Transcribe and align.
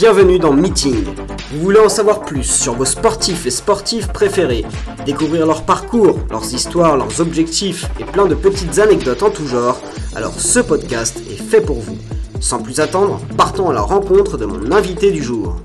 Bienvenue 0.00 0.38
dans 0.38 0.52
Meeting. 0.52 1.06
Vous 1.50 1.60
voulez 1.60 1.80
en 1.80 1.88
savoir 1.88 2.20
plus 2.20 2.44
sur 2.44 2.74
vos 2.74 2.84
sportifs 2.84 3.46
et 3.46 3.50
sportifs 3.50 4.06
préférés, 4.06 4.64
découvrir 5.04 5.44
leur 5.44 5.64
parcours, 5.66 6.20
leurs 6.30 6.54
histoires, 6.54 6.96
leurs 6.96 7.20
objectifs 7.20 7.84
et 7.98 8.04
plein 8.04 8.26
de 8.26 8.36
petites 8.36 8.78
anecdotes 8.78 9.24
en 9.24 9.30
tout 9.32 9.48
genre, 9.48 9.82
alors 10.14 10.38
ce 10.38 10.60
podcast 10.60 11.20
est 11.28 11.42
fait 11.42 11.60
pour 11.60 11.80
vous. 11.80 11.98
Sans 12.40 12.62
plus 12.62 12.78
attendre, 12.78 13.20
partons 13.36 13.70
à 13.70 13.72
la 13.72 13.80
rencontre 13.80 14.38
de 14.38 14.46
mon 14.46 14.70
invité 14.70 15.10
du 15.10 15.20
jour. 15.20 15.56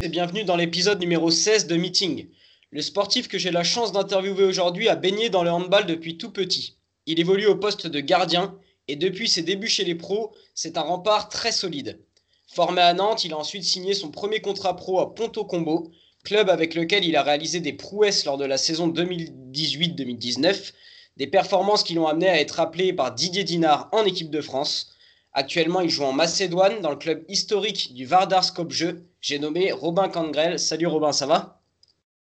Et 0.00 0.08
bienvenue 0.08 0.44
dans 0.44 0.56
l'épisode 0.56 1.00
numéro 1.00 1.30
16 1.30 1.66
de 1.66 1.76
Meeting. 1.76 2.28
Le 2.70 2.80
sportif 2.80 3.28
que 3.28 3.36
j'ai 3.36 3.50
la 3.50 3.62
chance 3.62 3.92
d'interviewer 3.92 4.44
aujourd'hui 4.44 4.88
a 4.88 4.96
baigné 4.96 5.28
dans 5.28 5.44
le 5.44 5.50
handball 5.50 5.84
depuis 5.84 6.16
tout 6.16 6.30
petit. 6.30 6.78
Il 7.04 7.20
évolue 7.20 7.46
au 7.46 7.56
poste 7.56 7.86
de 7.86 8.00
gardien 8.00 8.54
et 8.92 8.96
depuis 8.96 9.26
ses 9.26 9.40
débuts 9.40 9.68
chez 9.68 9.84
les 9.84 9.94
pros, 9.94 10.32
c'est 10.54 10.76
un 10.76 10.82
rempart 10.82 11.30
très 11.30 11.50
solide. 11.50 11.98
Formé 12.46 12.82
à 12.82 12.92
Nantes, 12.92 13.24
il 13.24 13.32
a 13.32 13.38
ensuite 13.38 13.64
signé 13.64 13.94
son 13.94 14.10
premier 14.10 14.42
contrat 14.42 14.76
pro 14.76 15.00
à 15.00 15.14
Ponto 15.14 15.46
Combo, 15.46 15.90
club 16.24 16.50
avec 16.50 16.74
lequel 16.74 17.02
il 17.06 17.16
a 17.16 17.22
réalisé 17.22 17.60
des 17.60 17.72
prouesses 17.72 18.26
lors 18.26 18.36
de 18.36 18.44
la 18.44 18.58
saison 18.58 18.88
2018-2019, 18.88 20.74
des 21.16 21.26
performances 21.26 21.84
qui 21.84 21.94
l'ont 21.94 22.06
amené 22.06 22.28
à 22.28 22.38
être 22.38 22.60
appelé 22.60 22.92
par 22.92 23.14
Didier 23.14 23.44
Dinard 23.44 23.88
en 23.92 24.04
équipe 24.04 24.28
de 24.28 24.42
France. 24.42 24.94
Actuellement, 25.32 25.80
il 25.80 25.88
joue 25.88 26.04
en 26.04 26.12
Macédoine 26.12 26.82
dans 26.82 26.90
le 26.90 26.96
club 26.96 27.24
historique 27.28 27.94
du 27.94 28.04
Vardar 28.04 28.44
Skopje. 28.44 28.96
J'ai 29.22 29.38
nommé 29.38 29.72
Robin 29.72 30.10
Kangrel. 30.10 30.58
Salut 30.58 30.86
Robin, 30.86 31.12
ça 31.12 31.24
va? 31.24 31.62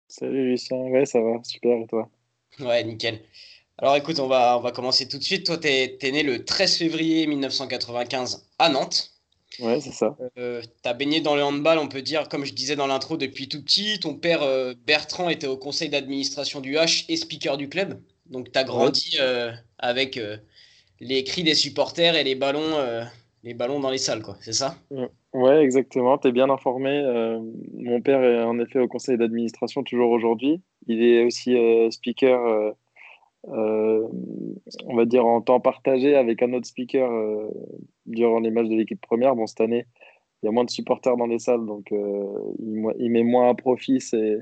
Salut 0.08 0.50
Lucien, 0.50 0.78
ouais 0.78 1.06
ça 1.06 1.22
va, 1.22 1.44
super 1.44 1.78
et 1.78 1.86
toi? 1.86 2.10
Ouais, 2.60 2.84
nickel. 2.84 3.22
Alors 3.78 3.96
écoute, 3.98 4.20
on 4.20 4.28
va, 4.28 4.58
on 4.58 4.62
va 4.62 4.72
commencer 4.72 5.08
tout 5.08 5.18
de 5.18 5.24
suite. 5.24 5.46
Toi, 5.46 5.58
tu 5.58 5.68
es, 5.68 6.12
né 6.12 6.24
le 6.24 6.46
13 6.46 6.78
février 6.78 7.28
1995 7.28 8.48
à 8.58 8.70
Nantes. 8.70 9.12
Ouais, 9.60 9.80
c'est 9.82 9.92
ça. 9.92 10.16
Euh, 10.38 10.62
tu 10.62 10.90
as 10.90 10.94
baigné 10.94 11.20
dans 11.22 11.36
le 11.36 11.44
handball, 11.44 11.78
on 11.78 11.88
peut 11.88 12.02
dire, 12.02 12.28
comme 12.30 12.46
je 12.46 12.54
disais 12.54 12.76
dans 12.76 12.88
l'intro, 12.88 13.18
depuis 13.18 13.50
tout 13.50 13.62
petit. 13.62 14.00
Ton 14.00 14.16
père 14.16 14.44
euh, 14.44 14.74
Bertrand 14.86 15.30
était 15.30 15.48
au 15.48 15.58
conseil 15.58 15.90
d'administration 15.90 16.62
du 16.62 16.76
H 16.76 17.06
et 17.10 17.18
speaker 17.18 17.58
du 17.58 17.68
club. 17.68 18.00
Donc 18.28 18.52
tu 18.52 18.58
as 18.58 18.64
grandi 18.64 19.18
euh, 19.20 19.52
avec 19.78 20.18
euh, 20.18 20.38
les 21.02 21.24
cris 21.24 21.44
des 21.44 21.56
supporters 21.56 22.16
et 22.16 22.24
les 22.24 22.36
ballons, 22.36 22.78
les 23.44 23.54
ballons 23.54 23.82
dans 23.82 23.92
les 23.92 23.98
salles, 23.98 24.24
quoi. 24.24 24.38
C'est 24.40 24.54
ça? 24.54 24.78
Ouais, 25.34 25.62
exactement. 25.62 26.18
Tu 26.18 26.30
es 26.30 26.32
bien 26.32 26.50
informé. 26.50 27.04
mon 27.74 28.02
père 28.02 28.24
est 28.24 28.42
en 28.42 28.58
effet 28.60 28.80
au 28.80 28.88
conseil 28.88 29.18
d'administration 29.18 29.84
toujours 29.84 30.12
aujourd'hui. 30.12 30.62
Il 30.88 31.04
est 31.04 31.26
aussi 31.26 31.56
speaker 31.92 32.74
on 33.48 34.96
va 34.96 35.06
dire 35.06 35.26
en 35.26 35.42
temps 35.42 35.60
partagé 35.60 36.16
avec 36.16 36.42
un 36.42 36.54
autre 36.54 36.68
speaker 36.68 37.12
euh, 37.12 37.50
durant 38.06 38.40
les 38.40 38.52
matchs 38.52 38.70
de 38.70 38.76
l'équipe 38.76 39.02
première. 39.02 39.36
Bon, 39.36 39.48
cette 39.48 39.62
année, 39.62 39.86
il 40.42 40.48
y 40.48 40.50
a 40.50 40.52
moins 40.52 40.66
de 40.66 40.70
supporters 40.70 41.18
dans 41.18 41.28
les 41.28 41.40
salles, 41.40 41.66
donc 41.66 41.92
euh, 41.92 42.54
il, 42.60 43.10
met 43.12 43.24
moins 43.24 43.50
à 43.50 43.56
profit 43.56 44.02
ses, 44.02 44.40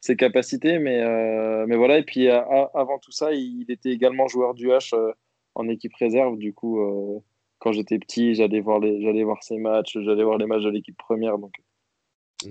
ses 0.00 0.16
capacités. 0.16 0.78
Mais, 0.78 1.04
mais 1.66 1.76
voilà, 1.76 1.98
et 1.98 2.04
puis 2.04 2.28
avant 2.28 2.98
tout 2.98 3.12
ça, 3.12 3.32
il, 3.32 3.70
était 3.70 3.90
également 3.90 4.28
joueur 4.28 4.54
du 4.54 4.68
H 4.68 4.94
en 5.54 5.68
équipe 5.68 5.94
réserve. 5.94 6.36
Du 6.36 6.52
coup, 6.52 6.78
quand 7.58 7.72
j'étais 7.72 7.98
petit, 7.98 8.34
j'allais 8.34 8.60
voir, 8.60 8.80
les, 8.80 9.02
j'allais 9.02 9.24
voir 9.24 9.42
ses 9.42 9.58
matchs, 9.58 9.98
j'allais 10.00 10.24
voir 10.24 10.38
les 10.38 10.46
matchs 10.46 10.64
de 10.64 10.70
l'équipe 10.70 10.96
première. 10.96 11.38
Donc, 11.38 11.54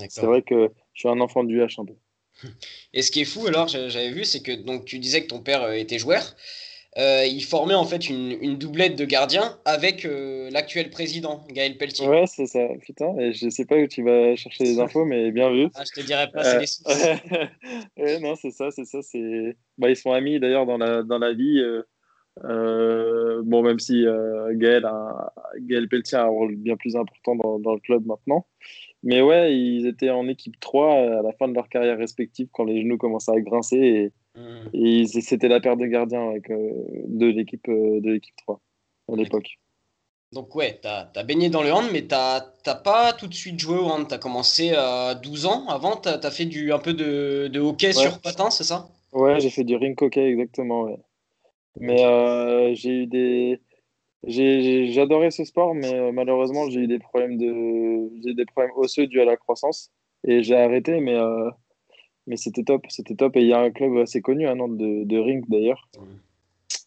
c'est 0.09 0.25
vrai 0.25 0.41
que 0.41 0.71
je 0.93 0.99
suis 1.01 1.09
un 1.09 1.19
enfant 1.19 1.43
du 1.43 1.59
H 1.59 1.81
un 1.81 1.85
peu. 1.85 1.95
Et 2.93 3.01
ce 3.01 3.11
qui 3.11 3.21
est 3.21 3.25
fou, 3.25 3.47
alors, 3.47 3.67
j'avais 3.67 4.11
vu, 4.11 4.25
c'est 4.25 4.41
que 4.41 4.51
donc 4.51 4.85
tu 4.85 4.99
disais 4.99 5.21
que 5.21 5.27
ton 5.27 5.39
père 5.39 5.63
euh, 5.63 5.73
était 5.73 5.99
joueur. 5.99 6.35
Euh, 6.97 7.25
il 7.25 7.43
formait 7.45 7.73
en 7.73 7.85
fait 7.85 8.09
une, 8.09 8.57
doublette 8.57 8.97
de 8.97 9.05
gardien 9.05 9.57
avec 9.63 10.03
euh, 10.03 10.49
l'actuel 10.51 10.89
président, 10.89 11.45
Gaël 11.49 11.77
Pelletier. 11.77 12.05
Ouais, 12.05 12.25
c'est 12.27 12.47
ça. 12.47 12.67
Putain, 12.81 13.31
je 13.31 13.47
sais 13.49 13.63
pas 13.65 13.77
où 13.77 13.87
tu 13.87 14.03
vas 14.03 14.35
chercher 14.35 14.65
les 14.65 14.79
infos, 14.79 15.05
mais 15.05 15.31
bien 15.31 15.49
vu. 15.51 15.69
Ah, 15.75 15.83
je 15.85 16.01
te 16.01 16.05
dirais 16.05 16.29
pas, 16.29 16.43
c'est 16.43 16.59
les 16.59 16.65
sources. 16.65 17.07
ouais, 17.97 18.19
non, 18.19 18.35
c'est 18.35 18.51
ça, 18.51 18.71
c'est 18.71 18.83
ça. 18.83 19.01
C'est... 19.01 19.55
Bah, 19.77 19.89
ils 19.89 19.95
sont 19.95 20.11
amis 20.11 20.37
d'ailleurs 20.41 20.65
dans 20.65 20.77
la, 20.77 21.01
dans 21.01 21.17
la 21.17 21.31
vie. 21.31 21.63
bon, 22.43 23.61
même 23.63 23.79
si 23.79 24.03
Gaël, 24.55 24.83
a, 24.83 25.33
Gaël 25.59 25.87
Pelletier 25.87 26.17
a 26.17 26.23
un 26.23 26.27
rôle 26.27 26.57
bien 26.57 26.75
plus 26.75 26.97
important 26.97 27.37
dans, 27.37 27.57
dans 27.57 27.73
le 27.73 27.79
club 27.79 28.05
maintenant. 28.05 28.45
Mais 29.03 29.21
ouais, 29.21 29.55
ils 29.55 29.87
étaient 29.87 30.11
en 30.11 30.27
équipe 30.27 30.59
3 30.59 30.93
à 30.93 31.21
la 31.21 31.31
fin 31.33 31.47
de 31.47 31.53
leur 31.53 31.69
carrière 31.69 31.97
respective 31.97 32.49
quand 32.51 32.63
les 32.63 32.81
genoux 32.81 32.97
commençaient 32.97 33.31
à 33.31 33.41
grincer 33.41 34.11
et, 34.73 35.03
mmh. 35.03 35.05
c'était 35.21 35.47
la 35.47 35.59
paire 35.59 35.75
de 35.75 35.85
gardiens 35.85 36.29
avec, 36.29 36.49
euh, 36.51 36.71
de 37.07 37.25
l'équipe 37.25 37.67
euh, 37.67 37.99
de 37.99 38.11
l'équipe 38.11 38.35
3 38.37 38.61
à 39.11 39.15
l'époque. 39.15 39.59
Donc 40.31 40.55
ouais, 40.55 40.79
tu 40.81 40.87
as, 40.87 41.23
baigné 41.23 41.49
dans 41.49 41.61
le 41.61 41.73
hand, 41.73 41.85
mais 41.91 42.03
tu 42.03 42.15
n'as 42.15 42.75
pas 42.75 43.11
tout 43.11 43.27
de 43.27 43.33
suite 43.33 43.59
joué 43.59 43.77
au 43.77 43.87
hand. 43.87 44.07
Tu 44.07 44.13
as 44.13 44.17
commencé 44.17 44.71
à 44.71 45.15
12 45.15 45.45
ans. 45.45 45.67
Avant, 45.67 45.97
tu 45.97 46.07
as, 46.07 46.31
fait 46.31 46.45
du, 46.45 46.71
un 46.71 46.79
peu 46.79 46.93
de, 46.93 47.49
de 47.51 47.59
hockey 47.59 47.91
sur 47.91 48.21
patin, 48.21 48.49
c'est 48.49 48.63
ça? 48.63 48.87
Ouais, 49.11 49.41
j'ai 49.41 49.49
fait 49.49 49.65
du 49.65 49.75
rink 49.75 50.01
hockey, 50.01 50.25
exactement. 50.29 50.83
Ouais. 50.83 50.97
Mais 51.79 52.05
euh, 52.05 52.73
j'ai 52.75 53.03
eu 53.03 53.07
des 53.07 53.59
J'adorais 54.27 55.31
ce 55.31 55.43
sport, 55.43 55.73
mais 55.73 55.93
euh, 55.93 56.11
malheureusement, 56.11 56.69
j'ai 56.69 56.81
eu 56.81 56.87
des 56.87 56.99
problèmes, 56.99 57.37
de... 57.37 58.33
des 58.33 58.45
problèmes 58.45 58.71
osseux 58.75 59.07
dus 59.07 59.19
à 59.19 59.25
la 59.25 59.37
croissance. 59.37 59.91
Et 60.27 60.43
j'ai 60.43 60.55
arrêté, 60.55 60.99
mais, 60.99 61.15
euh, 61.15 61.49
mais 62.27 62.37
c'était 62.37 62.63
top. 62.63 62.85
C'était 62.89 63.15
top. 63.15 63.35
Et 63.35 63.41
il 63.41 63.47
y 63.47 63.53
a 63.53 63.59
un 63.59 63.71
club 63.71 63.97
assez 63.97 64.21
connu 64.21 64.47
à 64.47 64.53
Nantes 64.53 64.77
de, 64.77 65.03
de 65.05 65.17
Rink 65.17 65.49
d'ailleurs. 65.49 65.89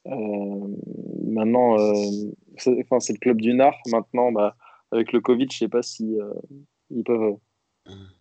Euh, 0.06 0.69
maintenant, 1.25 1.77
c'est 2.56 2.71
le 2.77 3.19
club 3.19 3.41
du 3.41 3.53
Nord. 3.55 3.77
Maintenant, 3.91 4.31
bah, 4.31 4.56
avec 4.93 5.12
le 5.12 5.21
Covid, 5.21 5.47
je 5.51 5.56
ne 5.56 5.59
sais 5.59 5.69
pas 5.69 5.83
si 5.83 6.16
ils 6.91 7.03
peuvent 7.03 7.37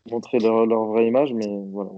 montrer 0.09 0.39
leur, 0.39 0.65
leur, 0.65 0.85
vraie 0.85 1.07
image, 1.07 1.33
mais 1.33 1.47
voilà. 1.47 1.91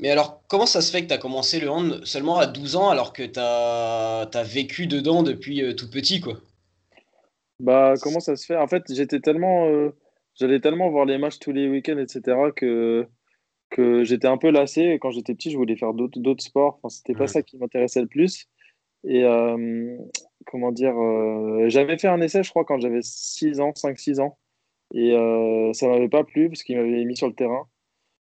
Mais 0.00 0.10
alors, 0.10 0.42
comment 0.48 0.66
ça 0.66 0.80
se 0.80 0.92
fait 0.92 1.02
que 1.02 1.08
tu 1.08 1.14
as 1.14 1.18
commencé 1.18 1.58
le 1.58 1.68
hand 1.70 2.04
seulement 2.04 2.38
à 2.38 2.46
12 2.46 2.76
ans 2.76 2.88
alors 2.88 3.12
que 3.12 3.24
tu 3.24 3.40
as, 3.40 4.44
vécu 4.44 4.86
dedans 4.86 5.22
depuis 5.22 5.62
euh, 5.62 5.74
tout 5.74 5.90
petit, 5.90 6.20
quoi? 6.20 6.34
Bah, 7.58 7.94
comment 8.00 8.20
ça 8.20 8.36
se 8.36 8.46
fait? 8.46 8.56
En 8.56 8.68
fait, 8.68 8.84
j'étais 8.92 9.18
tellement. 9.18 9.66
Euh, 9.66 9.90
j'allais 10.34 10.60
tellement 10.60 10.88
voir 10.90 11.04
les 11.04 11.18
matchs 11.18 11.40
tous 11.40 11.50
les 11.50 11.68
week-ends, 11.68 11.98
etc., 11.98 12.36
que, 12.54 13.08
que 13.70 14.04
j'étais 14.04 14.28
un 14.28 14.38
peu 14.38 14.50
lassé. 14.50 14.98
Quand 15.00 15.10
j'étais 15.10 15.34
petit, 15.34 15.50
je 15.50 15.56
voulais 15.56 15.76
faire 15.76 15.92
d'autres 15.94 16.44
sports. 16.44 16.78
Enfin, 16.80 16.88
c'était 16.88 17.14
pas 17.14 17.26
ça 17.26 17.42
qui 17.42 17.58
m'intéressait 17.58 18.00
le 18.00 18.06
plus. 18.06 18.46
Et 19.02 19.24
euh, 19.24 19.96
comment 20.46 20.70
dire 20.70 20.94
J'avais 21.66 21.98
fait 21.98 22.06
un 22.06 22.20
essai, 22.20 22.44
je 22.44 22.50
crois, 22.50 22.64
quand 22.64 22.78
j'avais 22.78 23.02
6 23.02 23.58
ans, 23.58 23.72
5-6 23.72 24.20
ans. 24.20 24.38
Et 24.94 25.10
ça 25.74 25.88
m'avait 25.88 26.08
pas 26.08 26.22
plu 26.22 26.48
parce 26.48 26.62
qu'il 26.62 26.76
m'avait 26.76 27.04
mis 27.04 27.16
sur 27.16 27.26
le 27.26 27.34
terrain. 27.34 27.66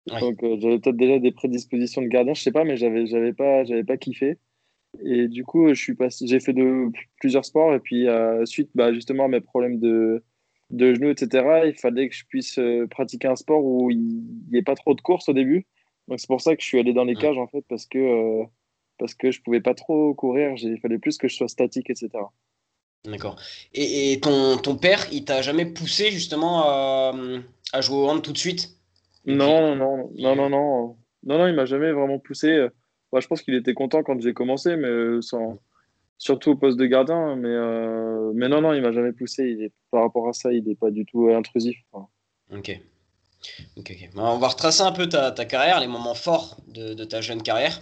Donc 0.07 0.43
euh, 0.43 0.57
j'avais 0.61 0.79
peut-être 0.79 0.97
déjà 0.97 1.19
des 1.19 1.33
prédispositions 1.33 2.03
de 2.03 2.09
gardien, 2.09 2.35
je 2.35 2.43
sais 2.43 2.53
pas, 2.53 2.65
mais 2.65 2.77
j'avais 2.77 3.07
j'avais 3.07 3.33
pas 3.33 3.65
j'avais 3.65 3.85
pas 3.85 3.97
kiffé. 3.97 4.39
Et 5.05 5.29
du 5.29 5.45
coup, 5.45 5.69
je 5.69 5.81
suis 5.81 5.95
passé, 5.95 6.27
j'ai 6.27 6.41
fait 6.41 6.53
de 6.53 6.91
plusieurs 7.19 7.45
sports 7.45 7.73
et 7.75 7.81
puis 7.81 8.09
euh, 8.09 8.45
suite, 8.45 8.71
bah, 8.75 8.93
justement 8.93 9.25
à 9.25 9.29
mes 9.29 9.41
problèmes 9.41 9.79
de 9.79 10.23
de 10.71 10.95
genoux, 10.95 11.11
etc. 11.11 11.63
Il 11.67 11.75
fallait 11.75 12.09
que 12.09 12.15
je 12.15 12.25
puisse 12.27 12.59
euh, 12.59 12.87
pratiquer 12.89 13.29
un 13.29 13.37
sport 13.37 13.63
où 13.65 13.91
il 13.91 14.23
n'y 14.51 14.59
ait 14.59 14.63
pas 14.63 14.75
trop 14.75 14.95
de 14.95 15.01
courses 15.01 15.29
au 15.29 15.33
début. 15.33 15.67
Donc 16.09 16.19
c'est 16.19 16.27
pour 16.27 16.41
ça 16.41 16.57
que 16.57 16.63
je 16.63 16.67
suis 16.67 16.79
allé 16.79 16.93
dans 16.93 17.05
les 17.05 17.15
cages 17.15 17.39
en 17.39 17.47
fait 17.47 17.65
parce 17.69 17.87
que 17.87 17.99
euh, 17.99 18.45
parce 18.99 19.15
que 19.15 19.31
je 19.31 19.41
pouvais 19.41 19.61
pas 19.61 19.75
trop 19.75 20.15
courir. 20.15 20.55
Il 20.57 20.79
fallait 20.81 20.99
plus 20.99 21.17
que 21.17 21.29
je 21.29 21.37
sois 21.37 21.49
statique, 21.49 21.91
etc. 21.91 22.11
D'accord. 23.05 23.37
Et, 23.75 24.13
et, 24.13 24.21
ton, 24.21 24.57
ton 24.59 24.77
père, 24.77 25.07
il 25.11 25.25
t'a 25.25 25.43
jamais 25.43 25.67
poussé 25.67 26.11
justement 26.13 26.63
à, 26.65 27.15
à 27.73 27.81
jouer 27.81 27.97
au 27.97 28.09
hand 28.09 28.23
tout 28.23 28.33
de 28.33 28.39
suite? 28.39 28.77
Non, 29.27 29.75
non, 29.75 29.77
non, 29.77 30.11
non, 30.17 30.37
non, 30.37 30.51
non, 30.51 31.39
non, 31.39 31.47
il 31.47 31.55
m'a 31.55 31.65
jamais 31.65 31.93
vraiment 31.93 32.19
poussé. 32.19 32.69
je 33.17 33.27
pense 33.27 33.43
qu'il 33.43 33.55
était 33.55 33.75
content 33.75 34.03
quand 34.03 34.21
j'ai 34.21 34.35
commencé, 34.35 34.77
mais 34.77 35.23
sans, 35.23 35.59
surtout 36.23 36.51
au 36.53 36.57
poste 36.57 36.79
de 36.79 36.87
gardien. 36.87 37.37
Mais, 37.37 37.49
euh, 37.49 38.33
mais 38.35 38.49
non, 38.49 38.61
non, 38.61 38.73
il 38.73 38.83
m'a 38.83 38.93
jamais 38.93 39.13
poussé. 39.13 39.45
Il 39.45 39.63
est, 39.65 39.73
par 39.91 40.03
rapport 40.03 40.29
à 40.29 40.33
ça, 40.33 40.53
il 40.53 40.65
n'est 40.65 40.77
pas 40.77 40.91
du 40.91 41.05
tout 41.05 41.29
intrusif. 41.29 41.77
Ok. 42.51 42.81
ok, 43.77 44.11
on 44.17 44.39
va 44.39 44.49
retracer 44.49 44.83
un 44.83 44.93
peu 44.93 45.09
ta, 45.09 45.33
ta, 45.33 45.45
carrière, 45.45 45.81
les 45.81 45.89
moments 45.89 46.15
forts 46.15 46.57
de, 46.69 46.95
de 46.95 47.05
ta 47.05 47.21
jeune 47.21 47.43
carrière. 47.43 47.79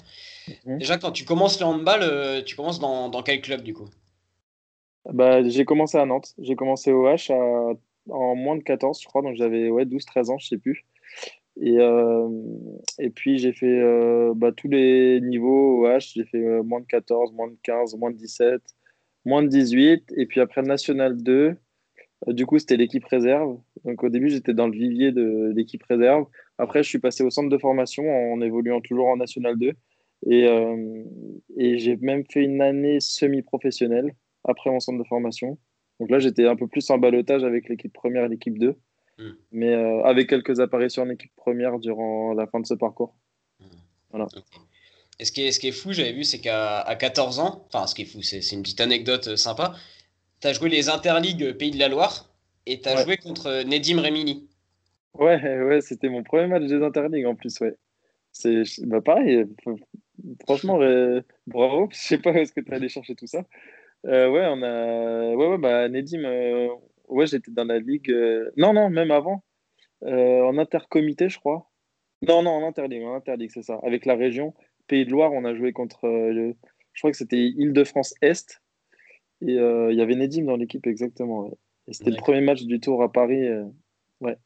Mhm. 0.64 0.78
Déjà, 0.78 0.96
quand 0.96 1.12
tu 1.12 1.24
commences 1.24 1.60
le 1.60 1.66
handball, 1.66 2.00
euh, 2.02 2.42
tu 2.42 2.56
commences 2.56 2.80
dans, 2.80 3.10
dans, 3.10 3.22
quel 3.22 3.42
club 3.42 3.62
du 3.62 3.74
coup? 3.74 3.88
Bah, 5.04 5.46
J'ai 5.46 5.64
commencé 5.66 5.98
à 5.98 6.06
Nantes. 6.06 6.34
J'ai 6.38 6.56
commencé 6.56 6.92
au 6.92 7.06
H 7.06 7.32
à, 7.32 7.74
en 8.12 8.34
moins 8.34 8.56
de 8.56 8.62
14, 8.62 9.00
je 9.02 9.06
crois. 9.06 9.20
Donc 9.22 9.36
j'avais 9.36 9.68
ouais, 9.68 9.84
12-13 9.84 10.30
ans, 10.30 10.38
je 10.38 10.46
sais 10.46 10.58
plus. 10.58 10.86
Et, 11.60 11.78
euh, 11.78 12.28
et 12.98 13.10
puis 13.10 13.38
j'ai 13.38 13.52
fait 13.52 13.80
euh, 13.80 14.32
bah, 14.34 14.52
tous 14.52 14.68
les 14.68 15.20
niveaux 15.20 15.82
au 15.82 15.86
H. 15.86 16.12
J'ai 16.14 16.24
fait 16.24 16.44
euh, 16.44 16.62
moins 16.62 16.80
de 16.80 16.86
14, 16.86 17.32
moins 17.32 17.48
de 17.48 17.56
15, 17.62 17.96
moins 17.96 18.10
de 18.10 18.16
17, 18.16 18.62
moins 19.24 19.42
de 19.42 19.48
18. 19.48 20.12
Et 20.16 20.26
puis 20.26 20.40
après 20.40 20.62
National 20.62 21.22
2, 21.22 21.56
du 22.28 22.46
coup 22.46 22.58
c'était 22.58 22.76
l'équipe 22.76 23.04
réserve. 23.04 23.58
Donc 23.84 24.02
au 24.04 24.08
début 24.08 24.30
j'étais 24.30 24.54
dans 24.54 24.68
le 24.68 24.72
vivier 24.72 25.12
de 25.12 25.52
l'équipe 25.54 25.82
réserve. 25.84 26.26
Après 26.58 26.82
je 26.82 26.88
suis 26.88 26.98
passé 26.98 27.24
au 27.24 27.30
centre 27.30 27.48
de 27.48 27.58
formation 27.58 28.04
en 28.08 28.40
évoluant 28.40 28.80
toujours 28.80 29.08
en 29.08 29.16
National 29.16 29.58
2. 29.58 29.72
Et, 30.26 30.46
et 31.56 31.78
j'ai 31.78 31.96
même 31.96 32.24
fait 32.30 32.42
une 32.42 32.60
année 32.60 33.00
semi-professionnelle 33.00 34.14
après 34.44 34.70
mon 34.70 34.78
centre 34.78 34.98
de 34.98 35.08
formation. 35.08 35.58
Donc 36.00 36.10
là, 36.10 36.18
j'étais 36.18 36.46
un 36.46 36.56
peu 36.56 36.66
plus 36.66 36.88
en 36.90 36.98
balotage 36.98 37.44
avec 37.44 37.68
l'équipe 37.68 37.92
première 37.92 38.24
et 38.24 38.28
l'équipe 38.28 38.58
2, 38.58 38.74
hmm. 39.20 39.36
mais 39.52 39.74
avec 40.04 40.28
quelques 40.28 40.60
apparitions 40.60 41.02
en 41.02 41.10
équipe 41.10 41.34
première 41.36 41.78
durant 41.78 42.32
la 42.32 42.46
fin 42.46 42.60
de 42.60 42.66
ce 42.66 42.74
parcours. 42.74 43.14
Hmm. 43.60 43.64
Voilà. 44.10 44.26
Et 45.20 45.24
ce 45.26 45.32
qui 45.32 45.42
est, 45.42 45.52
ce 45.52 45.60
qui 45.60 45.68
est 45.68 45.72
fou, 45.72 45.92
j'avais 45.92 46.12
vu, 46.12 46.24
c'est 46.24 46.40
qu'à 46.40 46.96
14 46.98 47.40
ans, 47.40 47.66
enfin, 47.66 47.86
ce 47.86 47.94
qui 47.94 48.02
est 48.02 48.06
fou, 48.06 48.22
c'est 48.22 48.40
une 48.52 48.62
petite 48.62 48.80
anecdote 48.80 49.36
sympa, 49.36 49.74
tu 50.40 50.48
as 50.48 50.54
joué 50.54 50.70
les 50.70 50.88
Interligues 50.88 51.52
Pays 51.52 51.70
de 51.70 51.78
la 51.78 51.88
Loire 51.88 52.32
et 52.64 52.80
tu 52.80 52.88
as 52.88 53.04
joué 53.04 53.18
contre 53.18 53.62
Nedim 53.64 54.00
Remini. 54.00 54.48
Ouais, 55.14 55.40
ouais, 55.64 55.80
c'était 55.82 56.08
mon 56.08 56.22
premier 56.22 56.46
match 56.46 56.64
des 56.64 56.82
Interligues 56.82 57.26
en 57.26 57.34
plus, 57.34 57.60
ouais. 57.60 57.76
C'est 58.32 58.62
bah 58.86 59.00
pareil, 59.00 59.44
franchement, 60.44 60.78
bravo. 61.46 61.88
Je 61.92 61.98
sais 61.98 62.18
pas 62.18 62.30
où 62.30 62.36
est-ce 62.36 62.52
que 62.52 62.60
tu 62.60 62.70
es 62.70 62.74
allé 62.74 62.88
chercher 62.88 63.14
tout 63.14 63.26
ça. 63.26 63.44
Euh, 64.06 64.30
ouais, 64.30 64.46
on 64.48 64.62
a. 64.62 65.34
Ouais, 65.34 65.46
ouais, 65.48 65.58
bah, 65.58 65.88
Nedim, 65.88 66.24
euh, 66.24 66.68
ouais, 67.10 67.26
j'étais 67.26 67.50
dans 67.50 67.64
la 67.64 67.78
ligue. 67.78 68.10
Euh, 68.10 68.50
non, 68.56 68.72
non, 68.72 68.90
même 68.90 69.10
avant. 69.10 69.42
en 70.02 70.58
intercomité, 70.58 71.28
je 71.28 71.38
crois. 71.38 71.70
Non, 72.22 72.42
non, 72.42 72.50
en 72.50 72.66
interligue, 72.66 73.02
en 73.02 73.14
interligue, 73.14 73.50
c'est 73.52 73.62
ça. 73.62 73.78
Avec 73.82 74.06
la 74.06 74.14
région. 74.14 74.54
Pays 74.86 75.04
de 75.04 75.10
Loire, 75.10 75.32
on 75.32 75.44
a 75.44 75.54
joué 75.54 75.72
contre. 75.72 76.00
je 76.02 77.00
crois 77.00 77.10
que 77.10 77.16
c'était 77.16 77.38
Île-de-France 77.38 78.14
Est. 78.22 78.60
Et 79.42 79.54
il 79.54 79.94
y 79.96 80.02
avait 80.02 80.16
Nedim 80.16 80.44
dans 80.44 80.56
l'équipe, 80.56 80.86
exactement. 80.86 81.50
Et 81.88 81.92
c'était 81.94 82.10
le 82.10 82.16
premier 82.16 82.40
match 82.40 82.62
du 82.64 82.80
tour 82.80 83.02
à 83.02 83.10
Paris. 83.10 83.48
ouais. 84.20 84.36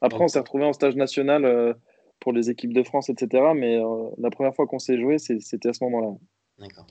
Après, 0.00 0.22
on 0.22 0.28
s'est 0.28 0.40
retrouvé 0.40 0.64
en 0.64 0.72
stage 0.72 0.96
national 0.96 1.76
pour 2.20 2.32
les 2.32 2.50
équipes 2.50 2.74
de 2.74 2.82
France, 2.82 3.08
etc. 3.08 3.52
Mais 3.54 3.80
la 4.18 4.30
première 4.30 4.54
fois 4.54 4.66
qu'on 4.66 4.78
s'est 4.78 4.98
joué, 4.98 5.18
c'était 5.18 5.68
à 5.68 5.72
ce 5.72 5.84
moment-là. 5.84 6.16
D'accord. 6.62 6.86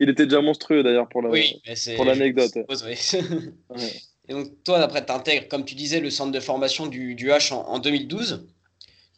Il, 0.00 0.10
était 0.10 0.24
déjà 0.24 0.40
monstrueux 0.40 0.82
d'ailleurs 0.82 1.08
pour 1.08 1.22
l'anecdote. 1.22 2.52
Et 4.28 4.32
donc 4.32 4.46
toi, 4.64 4.78
après, 4.80 5.04
tu 5.04 5.12
intègres, 5.12 5.48
comme 5.48 5.64
tu 5.64 5.74
disais, 5.74 6.00
le 6.00 6.10
centre 6.10 6.32
de 6.32 6.40
formation 6.40 6.86
du, 6.86 7.14
du 7.14 7.28
H 7.28 7.52
en, 7.52 7.78
2012. 7.78 8.48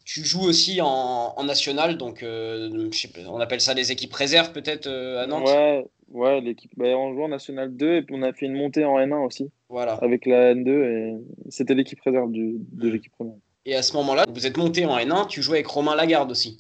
Tu 0.05 0.25
joues 0.25 0.43
aussi 0.43 0.81
en, 0.83 1.43
national, 1.45 1.97
donc 1.97 2.23
euh, 2.23 2.91
on 3.29 3.41
appelle 3.41 3.61
ça 3.61 3.75
les 3.75 3.91
équipes 3.91 4.13
réserves 4.13 4.53
peut-être 4.53 4.87
euh, 4.87 5.23
à 5.23 5.27
Nantes? 5.27 5.49
Ouais, 5.49 5.85
ouais 6.11 6.41
l'équipe, 6.41 6.71
bah, 6.77 6.87
on 6.87 7.13
joue 7.15 7.25
en 7.25 7.29
national 7.29 7.75
2 7.75 7.97
et 7.97 8.03
puis 8.03 8.15
on 8.17 8.23
a 8.23 8.33
fait 8.33 8.47
une 8.47 8.55
montée 8.55 8.85
en 8.85 8.99
N1 8.99 9.25
aussi. 9.25 9.51
Voilà. 9.69 9.95
Avec 9.95 10.27
la 10.27 10.55
N2 10.55 10.69
et 10.69 11.15
c'était 11.49 11.75
l'équipe 11.75 12.01
réserve 12.01 12.31
du, 12.31 12.57
de 12.73 12.89
l'équipe 12.89 13.13
première. 13.13 13.37
Et 13.65 13.75
à 13.75 13.83
ce 13.83 13.95
moment-là, 13.95 14.27
vous 14.29 14.47
êtes 14.47 14.57
monté 14.57 14.87
en 14.87 14.97
N1, 14.97 15.27
tu 15.27 15.43
jouais 15.43 15.59
avec 15.59 15.67
Romain 15.67 15.97
Lagarde 15.97 16.31
aussi. 16.31 16.59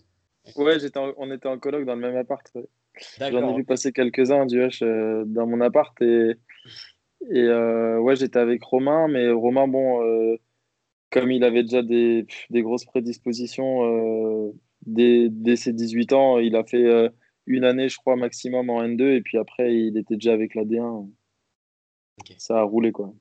Ouais, 0.55 0.79
j'étais 0.79 1.01
on 1.17 1.31
était 1.33 1.49
en 1.49 1.59
coloc 1.59 1.85
dans 1.85 1.95
le 1.95 2.01
même 2.01 2.17
appart. 2.17 2.47
J'en 3.19 3.53
ai 3.53 3.57
vu 3.57 3.65
passer 3.65 3.93
quelques-uns 3.93 4.47
du 4.47 4.61
H 4.61 4.83
euh, 4.83 5.25
dans 5.27 5.47
mon 5.47 5.61
appart 5.61 6.01
et, 6.01 6.37
et 7.31 7.43
euh, 7.43 7.99
ouais, 7.99 8.17
j'étais 8.17 8.39
avec 8.39 8.63
Romain, 8.63 9.09
mais 9.09 9.31
Romain, 9.31 9.69
bon, 9.69 10.03
euh, 10.03 10.37
comme 11.11 11.31
il 11.31 11.45
avait 11.45 11.63
déjà 11.63 11.83
des, 11.83 12.27
des 12.51 12.63
grosses 12.63 12.85
prédispositions 12.85 14.53
dès, 14.87 15.29
dès, 15.31 15.57
ses 15.57 15.73
18 15.73 16.13
ans, 16.13 16.39
il 16.39 16.57
a 16.57 16.65
fait 16.65 17.11
une 17.47 17.65
année, 17.65 17.89
je 17.89 17.97
crois, 17.97 18.17
maximum 18.17 18.71
en 18.71 18.83
N2 18.83 19.17
et 19.17 19.21
puis 19.21 19.39
après, 19.39 19.75
il 19.75 19.97
était 19.99 20.15
déjà 20.15 20.33
avec 20.33 20.55
la 20.55 20.65
D1. 20.65 21.09
Ça 22.39 22.61
a 22.61 22.63
roulé 22.63 22.93
quoi. 22.93 23.13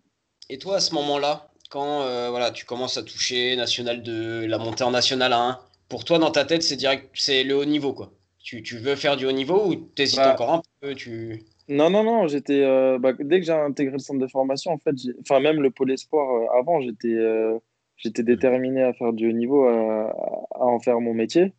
Et 0.49 0.57
toi, 0.57 0.77
à 0.77 0.79
ce 0.79 0.93
moment-là, 0.95 1.51
quand 1.69 1.99
voilà, 2.29 2.51
tu 2.51 2.65
commences 2.65 2.97
à 2.97 3.03
toucher 3.03 3.55
National 3.55 4.03
2, 4.03 4.45
la 4.45 4.57
montée 4.57 4.83
en 4.83 4.91
National 4.91 5.33
1, 5.33 5.59
pour 5.89 6.03
toi, 6.03 6.19
dans 6.19 6.31
ta 6.31 6.45
tête, 6.45 6.63
c'est 6.63 6.75
direct, 6.75 7.09
c'est 7.13 7.43
le 7.43 7.55
haut 7.55 7.65
niveau, 7.65 7.93
quoi. 7.93 8.11
Tu, 8.39 8.61
tu, 8.61 8.77
veux 8.77 8.95
faire 8.95 9.17
du 9.17 9.25
haut 9.25 9.31
niveau 9.31 9.67
ou 9.67 9.75
t'hésites 9.75 10.19
bah, 10.19 10.33
encore 10.33 10.53
un 10.53 10.61
peu 10.79 10.93
tu... 10.93 11.43
Non, 11.67 11.89
non, 11.89 12.03
non. 12.03 12.27
J'étais 12.27 12.63
euh, 12.63 12.99
bah, 12.99 13.13
dès 13.19 13.39
que 13.39 13.45
j'ai 13.45 13.51
intégré 13.51 13.93
le 13.93 13.99
centre 13.99 14.19
de 14.19 14.27
formation, 14.27 14.71
en 14.71 14.77
fait, 14.77 14.95
enfin 15.21 15.39
même 15.39 15.61
le 15.61 15.71
pôle 15.71 15.91
espoir 15.91 16.29
euh, 16.29 16.59
avant, 16.59 16.79
j'étais 16.79 17.13
euh, 17.13 17.57
j'étais 17.97 18.23
déterminé 18.23 18.83
à 18.83 18.93
faire 18.93 19.13
du 19.13 19.29
haut 19.29 19.33
niveau, 19.33 19.65
à, 19.65 20.11
à 20.51 20.63
en 20.63 20.79
faire 20.79 20.99
mon 20.99 21.13
métier. 21.13 21.53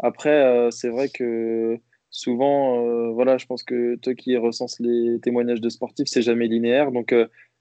Après, 0.00 0.68
c'est 0.72 0.88
vrai 0.88 1.08
que 1.08 1.78
souvent, 2.10 3.12
voilà, 3.12 3.38
je 3.38 3.46
pense 3.46 3.62
que 3.62 3.94
toi 3.96 4.14
qui 4.14 4.36
recenses 4.36 4.80
les 4.80 5.20
témoignages 5.20 5.60
de 5.60 5.68
sportifs, 5.68 6.08
c'est 6.08 6.22
jamais 6.22 6.48
linéaire, 6.48 6.90
donc 6.90 7.14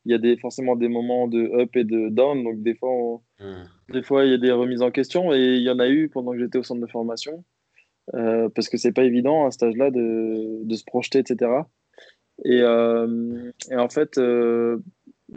il 0.06 0.12
y 0.12 0.16
a 0.16 0.18
des, 0.18 0.38
forcément 0.38 0.76
des 0.76 0.90
moments 0.90 1.28
de 1.28 1.50
up 1.60 1.76
et 1.76 1.84
de 1.84 2.10
down. 2.10 2.44
Donc, 2.44 2.62
des 2.62 2.76
fois, 2.76 3.22
hmm. 3.40 3.64
des 3.94 4.04
fois, 4.04 4.26
il 4.26 4.32
y 4.32 4.34
a 4.34 4.38
des 4.38 4.52
remises 4.52 4.82
en 4.82 4.92
question. 4.92 5.34
Et 5.34 5.56
il 5.56 5.62
y 5.62 5.70
en 5.70 5.80
a 5.80 5.88
eu 5.88 6.10
pendant 6.10 6.34
que 6.34 6.40
j'étais 6.40 6.58
au 6.58 6.64
centre 6.64 6.82
de 6.82 6.92
formation. 6.92 7.44
Euh, 8.16 8.50
parce 8.50 8.68
que 8.68 8.78
c'est 8.78 8.92
pas 8.92 9.06
évident 9.06 9.46
à 9.46 9.52
cet 9.52 9.64
âge-là 9.64 9.90
de, 9.90 10.60
de, 10.64 10.76
se 10.76 10.84
projeter, 10.84 11.20
etc. 11.20 11.52
Et, 12.44 12.60
euh, 12.62 13.52
et 13.72 13.76
en 13.76 13.88
fait, 13.88 14.18
euh, 14.18 14.78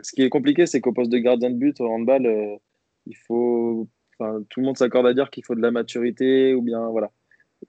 ce 0.03 0.13
qui 0.13 0.23
est 0.23 0.31
compliqué, 0.31 0.67
c'est 0.67 0.81
qu'au 0.81 0.93
poste 0.93 1.13
de 1.13 1.19
gardien 1.19 1.51
de 1.51 1.57
but 1.57 1.81
au 1.81 1.87
handball, 1.87 2.59
il 3.07 3.17
faut. 3.17 3.89
Tout 4.19 4.61
le 4.61 4.67
monde 4.67 4.79
s'accorde 4.79 5.07
à 5.07 5.13
dire 5.13 5.31
qu'il 5.31 5.45
faut 5.45 5.55
de 5.55 5.61
la 5.61 5.71
maturité 5.71 6.55
ou 6.55 6.63
bien. 6.63 6.89
Voilà. 6.89 7.13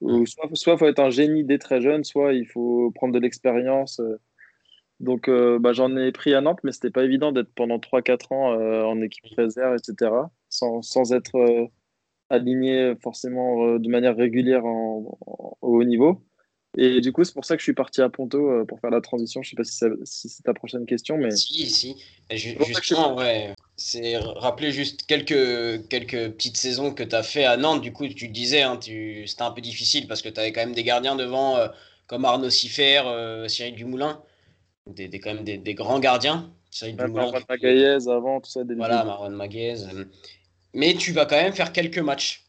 Ou 0.00 0.26
soit 0.26 0.48
il 0.50 0.78
faut 0.78 0.86
être 0.86 0.98
un 0.98 1.10
génie 1.10 1.44
dès 1.44 1.58
très 1.58 1.80
jeune, 1.80 2.02
soit 2.04 2.32
il 2.32 2.46
faut 2.46 2.90
prendre 2.90 3.14
de 3.14 3.18
l'expérience. 3.20 4.00
Donc, 5.00 5.28
euh, 5.28 5.58
bah, 5.60 5.72
j'en 5.72 5.96
ai 5.96 6.10
pris 6.10 6.34
à 6.34 6.40
Nantes, 6.40 6.58
mais 6.64 6.72
c'était 6.72 6.90
pas 6.90 7.04
évident 7.04 7.30
d'être 7.30 7.52
pendant 7.54 7.78
3-4 7.78 8.34
ans 8.34 8.52
euh, 8.52 8.82
en 8.82 9.00
équipe 9.00 9.26
réserve, 9.36 9.76
etc., 9.76 10.10
sans, 10.48 10.82
sans 10.82 11.12
être 11.12 11.36
euh, 11.36 11.66
aligné 12.30 12.94
forcément 13.00 13.78
de 13.78 13.88
manière 13.88 14.16
régulière 14.16 14.64
en, 14.64 15.18
au 15.60 15.80
haut 15.80 15.84
niveau. 15.84 16.24
Et 16.76 17.00
du 17.00 17.12
coup, 17.12 17.24
c'est 17.24 17.32
pour 17.32 17.44
ça 17.44 17.56
que 17.56 17.60
je 17.60 17.64
suis 17.64 17.74
parti 17.74 18.02
à 18.02 18.08
Ponto 18.08 18.64
pour 18.66 18.78
faire 18.78 18.90
la 18.90 19.00
transition. 19.00 19.42
Je 19.42 19.50
sais 19.50 19.56
pas 19.56 19.64
si, 19.64 19.78
si 20.04 20.28
c'est 20.28 20.42
ta 20.42 20.52
prochaine 20.52 20.84
question, 20.84 21.16
mais. 21.16 21.30
Si, 21.30 21.68
si. 21.70 21.96
justement, 22.30 23.16
ouais. 23.16 23.54
C'est 23.76 24.16
rappeler 24.18 24.70
juste 24.70 25.06
quelques, 25.06 25.88
quelques 25.88 26.32
petites 26.32 26.56
saisons 26.56 26.92
que 26.92 27.02
tu 27.02 27.16
as 27.16 27.22
fait 27.22 27.44
à 27.44 27.56
Nantes. 27.56 27.80
Du 27.80 27.92
coup, 27.92 28.06
tu 28.06 28.28
disais, 28.28 28.62
hein, 28.62 28.76
tu... 28.76 29.26
c'était 29.26 29.42
un 29.42 29.50
peu 29.50 29.62
difficile 29.62 30.06
parce 30.06 30.20
que 30.20 30.28
tu 30.28 30.38
avais 30.38 30.52
quand 30.52 30.60
même 30.60 30.74
des 30.74 30.84
gardiens 30.84 31.16
devant, 31.16 31.56
comme 32.06 32.24
Arnaud 32.24 32.50
Siffer, 32.50 33.02
Cyril 33.48 33.74
Dumoulin 33.74 34.22
des, 34.88 35.08
des, 35.08 35.20
quand 35.20 35.34
même 35.34 35.44
des, 35.44 35.58
des 35.58 35.74
grands 35.74 36.00
gardiens. 36.00 36.50
Marwan 36.96 37.42
Magaïez 37.48 38.08
avant, 38.08 38.40
tout 38.40 38.50
ça. 38.50 38.60
voilà, 38.76 39.04
Marwan 39.04 39.32
Magaïez. 39.32 39.84
Mais 40.74 40.94
tu 40.94 41.12
vas 41.12 41.26
quand 41.26 41.36
même 41.36 41.54
faire 41.54 41.72
quelques 41.72 41.98
matchs. 41.98 42.44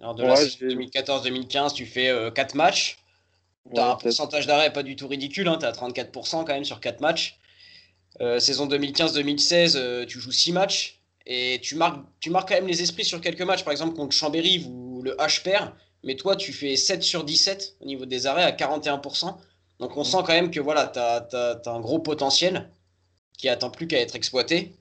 Alors 0.00 0.14
de 0.14 0.24
ouais, 0.24 0.34
2014-2015, 0.34 1.72
tu 1.74 1.86
fais 1.86 2.12
4 2.34 2.54
euh, 2.54 2.58
matchs. 2.58 2.98
Tu 3.72 3.80
as 3.80 3.92
un 3.92 3.96
pourcentage 3.96 4.46
d'arrêt 4.46 4.72
pas 4.72 4.82
du 4.82 4.96
tout 4.96 5.08
ridicule, 5.08 5.48
hein, 5.48 5.56
tu 5.58 5.64
as 5.64 5.72
34% 5.72 6.30
quand 6.30 6.46
même 6.48 6.64
sur 6.64 6.80
4 6.80 7.00
matchs. 7.00 7.38
Euh, 8.20 8.38
saison 8.38 8.68
2015-2016, 8.68 9.76
euh, 9.76 10.06
tu 10.06 10.20
joues 10.20 10.30
6 10.30 10.52
matchs 10.52 11.00
et 11.26 11.58
tu 11.62 11.74
marques, 11.74 12.04
tu 12.20 12.30
marques 12.30 12.48
quand 12.48 12.54
même 12.54 12.66
les 12.66 12.82
esprits 12.82 13.04
sur 13.04 13.20
quelques 13.20 13.42
matchs. 13.42 13.64
Par 13.64 13.72
exemple, 13.72 13.96
contre 13.96 14.14
Chambéry, 14.14 14.66
où 14.68 15.02
le 15.02 15.16
H 15.16 15.42
perd, 15.42 15.72
mais 16.04 16.16
toi, 16.16 16.36
tu 16.36 16.52
fais 16.52 16.76
7 16.76 17.02
sur 17.02 17.24
17 17.24 17.76
au 17.80 17.86
niveau 17.86 18.04
des 18.04 18.26
arrêts 18.26 18.44
à 18.44 18.52
41%. 18.52 19.34
Donc 19.84 19.98
on 19.98 20.04
sent 20.04 20.16
quand 20.24 20.32
même 20.32 20.50
que 20.50 20.60
voilà, 20.60 20.86
tu 20.86 20.98
as, 20.98 21.60
un 21.66 21.80
gros 21.80 21.98
potentiel 21.98 22.70
qui 23.36 23.50
attend 23.50 23.68
plus 23.68 23.86
qu'à 23.86 24.00
être 24.00 24.16
exploité. 24.16 24.72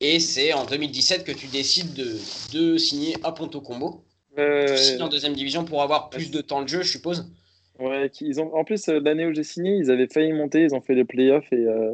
Et 0.00 0.18
c'est 0.18 0.52
en 0.54 0.64
2017 0.64 1.22
que 1.22 1.30
tu 1.30 1.46
décides 1.46 1.94
de, 1.94 2.18
de 2.52 2.76
signer 2.76 3.14
à 3.22 3.30
Ponto 3.30 3.60
Combo. 3.60 4.02
tu 4.36 4.76
signes 4.76 5.02
en 5.02 5.08
deuxième 5.08 5.34
division 5.34 5.64
pour 5.64 5.82
avoir 5.82 6.10
plus 6.10 6.32
de 6.32 6.40
temps 6.40 6.62
de 6.62 6.68
jeu, 6.68 6.82
je 6.82 6.90
suppose. 6.90 7.30
Ouais, 7.78 8.10
ils 8.20 8.40
ont, 8.40 8.52
en 8.56 8.64
plus, 8.64 8.88
euh, 8.88 8.98
l'année 8.98 9.24
où 9.24 9.32
j'ai 9.32 9.44
signé, 9.44 9.76
ils 9.76 9.88
avaient 9.88 10.08
failli 10.08 10.32
monter, 10.32 10.64
ils 10.64 10.74
ont 10.74 10.80
fait 10.80 10.96
les 10.96 11.04
playoffs 11.04 11.52
et 11.52 11.68
euh, 11.68 11.92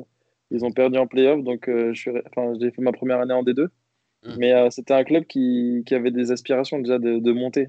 ils 0.50 0.64
ont 0.64 0.72
perdu 0.72 0.96
en 0.96 1.06
playoffs. 1.06 1.44
Donc 1.44 1.68
euh, 1.68 1.92
enfin, 2.30 2.54
j'ai 2.58 2.70
fait 2.70 2.80
ma 2.80 2.92
première 2.92 3.20
année 3.20 3.34
en 3.34 3.42
D2. 3.42 3.64
Mmh. 3.64 4.30
Mais 4.38 4.70
c'était 4.70 4.94
un 4.94 5.04
club 5.04 5.26
qui, 5.26 5.82
qui, 5.84 5.94
avait 5.94 6.10
des 6.10 6.32
aspirations 6.32 6.78
déjà 6.78 6.98
de, 6.98 7.18
de 7.18 7.32
monter. 7.32 7.68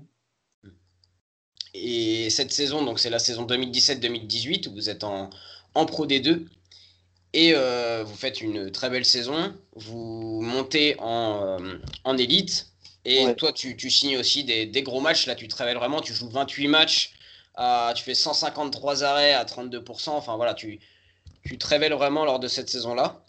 Et 1.79 2.29
cette 2.29 2.51
saison, 2.51 2.83
donc 2.83 2.99
c'est 2.99 3.09
la 3.09 3.19
saison 3.19 3.45
2017-2018 3.45 4.67
où 4.67 4.73
vous 4.73 4.89
êtes 4.89 5.03
en, 5.03 5.29
en 5.75 5.85
Pro 5.85 6.07
D2 6.07 6.45
et 7.33 7.53
euh, 7.53 8.03
vous 8.03 8.15
faites 8.15 8.41
une 8.41 8.71
très 8.71 8.89
belle 8.89 9.05
saison. 9.05 9.53
Vous 9.75 10.41
montez 10.41 10.95
en, 10.99 11.59
euh, 11.59 11.77
en 12.03 12.17
élite 12.17 12.67
et 13.05 13.33
toi 13.35 13.53
tu, 13.53 13.77
tu, 13.77 13.89
signes 13.89 14.17
aussi 14.17 14.43
des, 14.43 14.65
des, 14.65 14.81
gros 14.81 15.01
matchs. 15.01 15.27
Là, 15.27 15.35
tu 15.35 15.47
travailles 15.47 15.75
vraiment, 15.75 16.01
tu 16.01 16.13
joues 16.13 16.29
28 16.29 16.67
matchs, 16.67 17.13
à, 17.55 17.93
tu 17.95 18.03
fais 18.03 18.15
153 18.15 19.03
arrêts 19.03 19.33
à 19.33 19.43
32%. 19.43 20.09
Enfin 20.09 20.35
voilà, 20.35 20.53
tu, 20.53 20.79
tu 21.45 21.57
te 21.57 21.67
révèles 21.67 21.93
vraiment 21.93 22.25
lors 22.25 22.39
de 22.39 22.47
cette 22.47 22.69
saison-là. 22.69 23.23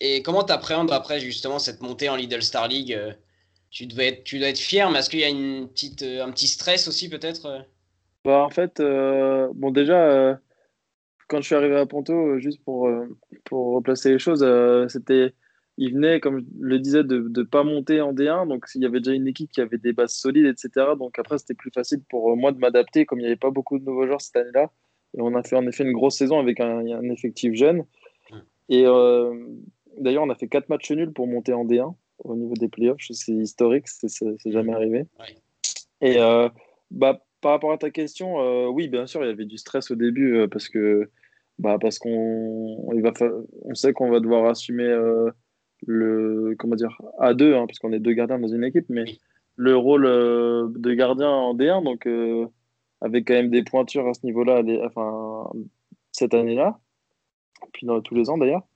Et 0.00 0.22
comment 0.22 0.44
tu 0.44 0.52
appréhendes 0.52 0.92
après 0.92 1.20
justement 1.20 1.58
cette 1.58 1.80
montée 1.82 2.08
en 2.08 2.16
Lidl 2.16 2.42
Star 2.42 2.68
League 2.68 2.92
euh, 2.92 3.12
tu, 3.70 3.86
devais 3.86 4.08
être, 4.08 4.24
tu 4.24 4.38
dois 4.38 4.48
être 4.48 4.58
fier, 4.58 4.90
mais 4.90 5.00
est-ce 5.00 5.10
qu'il 5.10 5.20
y 5.20 5.24
a 5.24 5.28
une 5.28 5.68
petite, 5.68 6.02
un 6.02 6.30
petit 6.30 6.48
stress 6.48 6.88
aussi 6.88 7.08
peut-être 7.08 7.64
bah, 8.24 8.44
en 8.44 8.50
fait, 8.50 8.80
euh, 8.80 9.48
bon, 9.54 9.70
déjà, 9.70 10.02
euh, 10.10 10.34
quand 11.28 11.40
je 11.40 11.46
suis 11.46 11.54
arrivé 11.54 11.76
à 11.76 11.86
Ponto, 11.86 12.12
euh, 12.12 12.38
juste 12.38 12.62
pour, 12.64 12.90
pour 13.44 13.74
replacer 13.74 14.10
les 14.10 14.18
choses, 14.18 14.44
c'était, 14.88 15.34
il 15.78 15.94
venait, 15.94 16.20
comme 16.20 16.40
je 16.40 16.44
le 16.60 16.78
disais, 16.78 17.02
de 17.02 17.30
ne 17.34 17.42
pas 17.44 17.64
monter 17.64 18.00
en 18.00 18.12
D1. 18.12 18.46
Donc, 18.48 18.66
il 18.74 18.82
y 18.82 18.86
avait 18.86 19.00
déjà 19.00 19.12
une 19.12 19.28
équipe 19.28 19.50
qui 19.50 19.60
avait 19.60 19.78
des 19.78 19.92
bases 19.92 20.12
solides, 20.12 20.46
etc. 20.46 20.88
Donc, 20.98 21.18
après, 21.18 21.38
c'était 21.38 21.54
plus 21.54 21.70
facile 21.70 22.02
pour 22.08 22.36
moi 22.36 22.52
de 22.52 22.58
m'adapter, 22.58 23.06
comme 23.06 23.20
il 23.20 23.22
n'y 23.22 23.28
avait 23.28 23.36
pas 23.36 23.50
beaucoup 23.50 23.78
de 23.78 23.84
nouveaux 23.84 24.06
joueurs 24.06 24.20
cette 24.20 24.36
année-là. 24.36 24.70
Et 25.16 25.22
on 25.22 25.34
a 25.34 25.42
fait 25.42 25.56
en 25.56 25.66
effet 25.66 25.82
une 25.82 25.92
grosse 25.92 26.16
saison 26.16 26.38
avec 26.38 26.60
un, 26.60 26.86
un 26.86 27.10
effectif 27.10 27.54
jeune. 27.54 27.84
Et 28.68 28.84
d'ailleurs, 29.98 30.22
on 30.22 30.30
a 30.30 30.36
fait 30.36 30.46
quatre 30.46 30.68
matchs 30.68 30.92
nuls 30.92 31.12
pour 31.12 31.26
monter 31.26 31.52
en 31.52 31.64
D1 31.64 31.94
au 32.22 32.36
niveau 32.36 32.54
des 32.54 32.68
playoffs. 32.68 33.00
C'est 33.10 33.32
historique, 33.32 33.88
c'est 33.88 34.52
jamais 34.52 34.72
arrivé. 34.72 35.06
Et 36.00 36.18
bah, 36.92 37.24
par 37.40 37.52
rapport 37.52 37.72
à 37.72 37.78
ta 37.78 37.90
question, 37.90 38.68
oui, 38.70 38.88
bien 38.88 39.06
sûr, 39.06 39.22
il 39.22 39.28
y 39.28 39.30
avait 39.30 39.44
du 39.44 39.58
stress 39.58 39.90
au 39.90 39.96
début 39.96 40.46
parce 40.50 40.68
que 40.68 41.10
bah, 41.58 41.78
parce 41.80 41.98
qu'on 41.98 42.78
on 42.88 43.74
sait 43.74 43.92
qu'on 43.92 44.10
va 44.10 44.20
devoir 44.20 44.46
assumer 44.46 44.94
le 45.86 46.54
comment 46.58 46.76
dire 46.76 47.00
à 47.18 47.34
deux, 47.34 47.54
hein, 47.54 47.66
puisqu'on 47.66 47.92
est 47.92 48.00
deux 48.00 48.12
gardiens 48.12 48.38
dans 48.38 48.48
une 48.48 48.64
équipe, 48.64 48.86
mais 48.88 49.04
le 49.56 49.76
rôle 49.76 50.04
de 50.04 50.94
gardien 50.94 51.28
en 51.30 51.54
D1, 51.54 51.84
donc 51.84 52.06
avec 53.00 53.26
quand 53.26 53.34
même 53.34 53.50
des 53.50 53.62
pointures 53.62 54.06
à 54.06 54.14
ce 54.14 54.24
niveau-là, 54.24 54.62
enfin 54.84 55.50
cette 56.12 56.34
année-là, 56.34 56.78
puis 57.72 57.86
dans 57.86 58.00
tous 58.00 58.14
les 58.14 58.30
ans 58.30 58.38
d'ailleurs. 58.38 58.66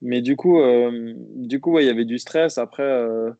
Mais 0.00 0.20
du 0.20 0.36
coup, 0.36 0.60
euh, 0.60 1.14
du 1.34 1.60
coup, 1.60 1.78
il 1.78 1.86
y 1.86 1.88
avait 1.88 2.04
du 2.04 2.18
stress. 2.18 2.58
Après, 2.58 2.82
euh, 2.82 3.30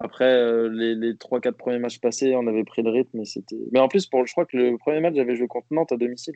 après 0.00 0.32
euh, 0.32 0.68
les, 0.68 0.94
les 0.94 1.14
3-4 1.14 1.52
premiers 1.52 1.78
matchs 1.78 1.98
passés, 1.98 2.34
on 2.34 2.46
avait 2.46 2.64
pris 2.64 2.82
le 2.82 2.90
rythme. 2.90 3.18
Mais, 3.18 3.24
c'était... 3.24 3.56
mais 3.72 3.80
en 3.80 3.88
plus, 3.88 4.06
pour, 4.06 4.26
je 4.26 4.32
crois 4.32 4.46
que 4.46 4.56
le 4.56 4.76
premier 4.78 5.00
match, 5.00 5.14
j'avais 5.14 5.36
joué 5.36 5.46
contre 5.46 5.66
Nantes 5.70 5.92
à 5.92 5.96
domicile. 5.96 6.34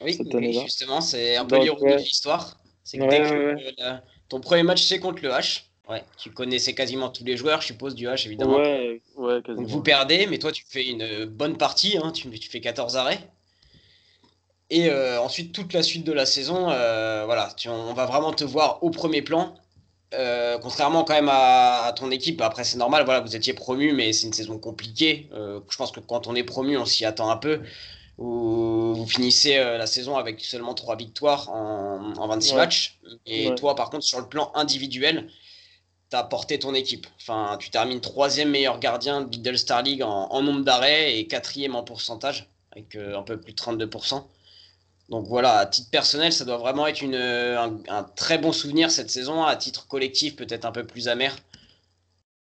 Oui, 0.00 0.18
justement, 0.62 1.00
c'est 1.00 1.36
un 1.36 1.44
peu 1.44 1.58
l'ironie 1.58 1.92
de 1.92 1.98
l'histoire. 1.98 2.58
C'est 2.82 2.98
que 2.98 4.00
ton 4.28 4.40
premier 4.40 4.62
match, 4.62 4.82
c'est 4.82 4.98
contre 4.98 5.22
le 5.22 5.30
H. 5.30 5.64
Ouais, 5.88 6.02
tu 6.16 6.30
connaissais 6.30 6.74
quasiment 6.74 7.10
tous 7.10 7.24
les 7.24 7.36
joueurs, 7.36 7.60
je 7.60 7.66
suppose, 7.66 7.94
du 7.94 8.06
H, 8.06 8.26
évidemment. 8.26 8.56
Ouais, 8.56 9.02
ouais, 9.16 9.42
quasiment. 9.42 9.62
Donc 9.62 9.70
vous 9.70 9.82
perdez, 9.82 10.26
mais 10.26 10.38
toi, 10.38 10.52
tu 10.52 10.64
fais 10.66 10.88
une 10.88 11.26
bonne 11.26 11.58
partie. 11.58 11.98
Hein, 11.98 12.12
tu, 12.12 12.30
tu 12.30 12.48
fais 12.48 12.60
14 12.60 12.96
arrêts. 12.96 13.20
Et 14.70 14.88
euh, 14.88 15.20
ensuite, 15.20 15.52
toute 15.52 15.74
la 15.74 15.82
suite 15.82 16.04
de 16.04 16.12
la 16.12 16.24
saison, 16.24 16.70
euh, 16.70 17.26
voilà, 17.26 17.54
on 17.66 17.92
va 17.92 18.06
vraiment 18.06 18.32
te 18.32 18.42
voir 18.42 18.82
au 18.82 18.90
premier 18.90 19.20
plan. 19.20 19.54
Euh, 20.14 20.58
contrairement 20.58 21.04
quand 21.04 21.14
même 21.14 21.30
à, 21.30 21.92
ton 21.96 22.10
équipe, 22.10 22.40
après 22.40 22.64
c'est 22.64 22.76
normal, 22.76 23.04
voilà, 23.04 23.20
vous 23.20 23.34
étiez 23.34 23.54
promu, 23.54 23.92
mais 23.92 24.12
c'est 24.12 24.26
une 24.26 24.32
saison 24.32 24.58
compliquée. 24.58 25.28
je 25.32 25.76
pense 25.76 25.90
que 25.90 26.00
quand 26.00 26.26
on 26.26 26.34
est 26.34 26.44
promu, 26.44 26.76
on 26.76 26.84
s'y 26.84 27.04
attend 27.04 27.30
un 27.30 27.36
peu. 27.36 27.60
Vous, 28.18 28.94
vous 28.94 29.06
finissez 29.06 29.56
la 29.56 29.86
saison 29.86 30.16
avec 30.16 30.40
seulement 30.40 30.74
3 30.74 30.96
victoires 30.96 31.48
en, 31.50 32.26
26 32.28 32.54
matchs. 32.54 32.98
Et 33.26 33.54
toi, 33.54 33.74
par 33.74 33.90
contre, 33.90 34.04
sur 34.04 34.20
le 34.20 34.28
plan 34.28 34.52
individuel, 34.54 35.28
tu 36.10 36.16
as 36.16 36.22
porté 36.24 36.58
ton 36.58 36.74
équipe. 36.74 37.06
Enfin, 37.20 37.56
tu 37.58 37.70
termines 37.70 38.00
troisième 38.00 38.50
meilleur 38.50 38.78
gardien 38.78 39.22
de 39.22 39.28
Middle 39.28 39.58
Star 39.58 39.82
League 39.82 40.02
en, 40.02 40.28
en 40.30 40.42
nombre 40.42 40.62
d'arrêts 40.62 41.18
et 41.18 41.26
quatrième 41.26 41.74
en 41.74 41.82
pourcentage, 41.84 42.50
avec 42.72 42.96
un 42.96 43.22
peu 43.22 43.40
plus 43.40 43.54
de 43.54 43.58
32%. 43.58 44.22
Donc 45.12 45.26
voilà, 45.26 45.58
à 45.58 45.66
titre 45.66 45.90
personnel, 45.90 46.32
ça 46.32 46.46
doit 46.46 46.56
vraiment 46.56 46.86
être 46.86 47.02
une, 47.02 47.14
un, 47.14 48.02
très 48.16 48.38
bon 48.38 48.50
souvenir 48.50 48.90
cette 48.90 49.10
saison. 49.10 49.42
À 49.44 49.56
titre 49.56 49.86
collectif, 49.86 50.36
peut-être 50.36 50.64
un 50.64 50.72
peu 50.72 50.84
plus 50.84 51.06
amer. 51.06 51.36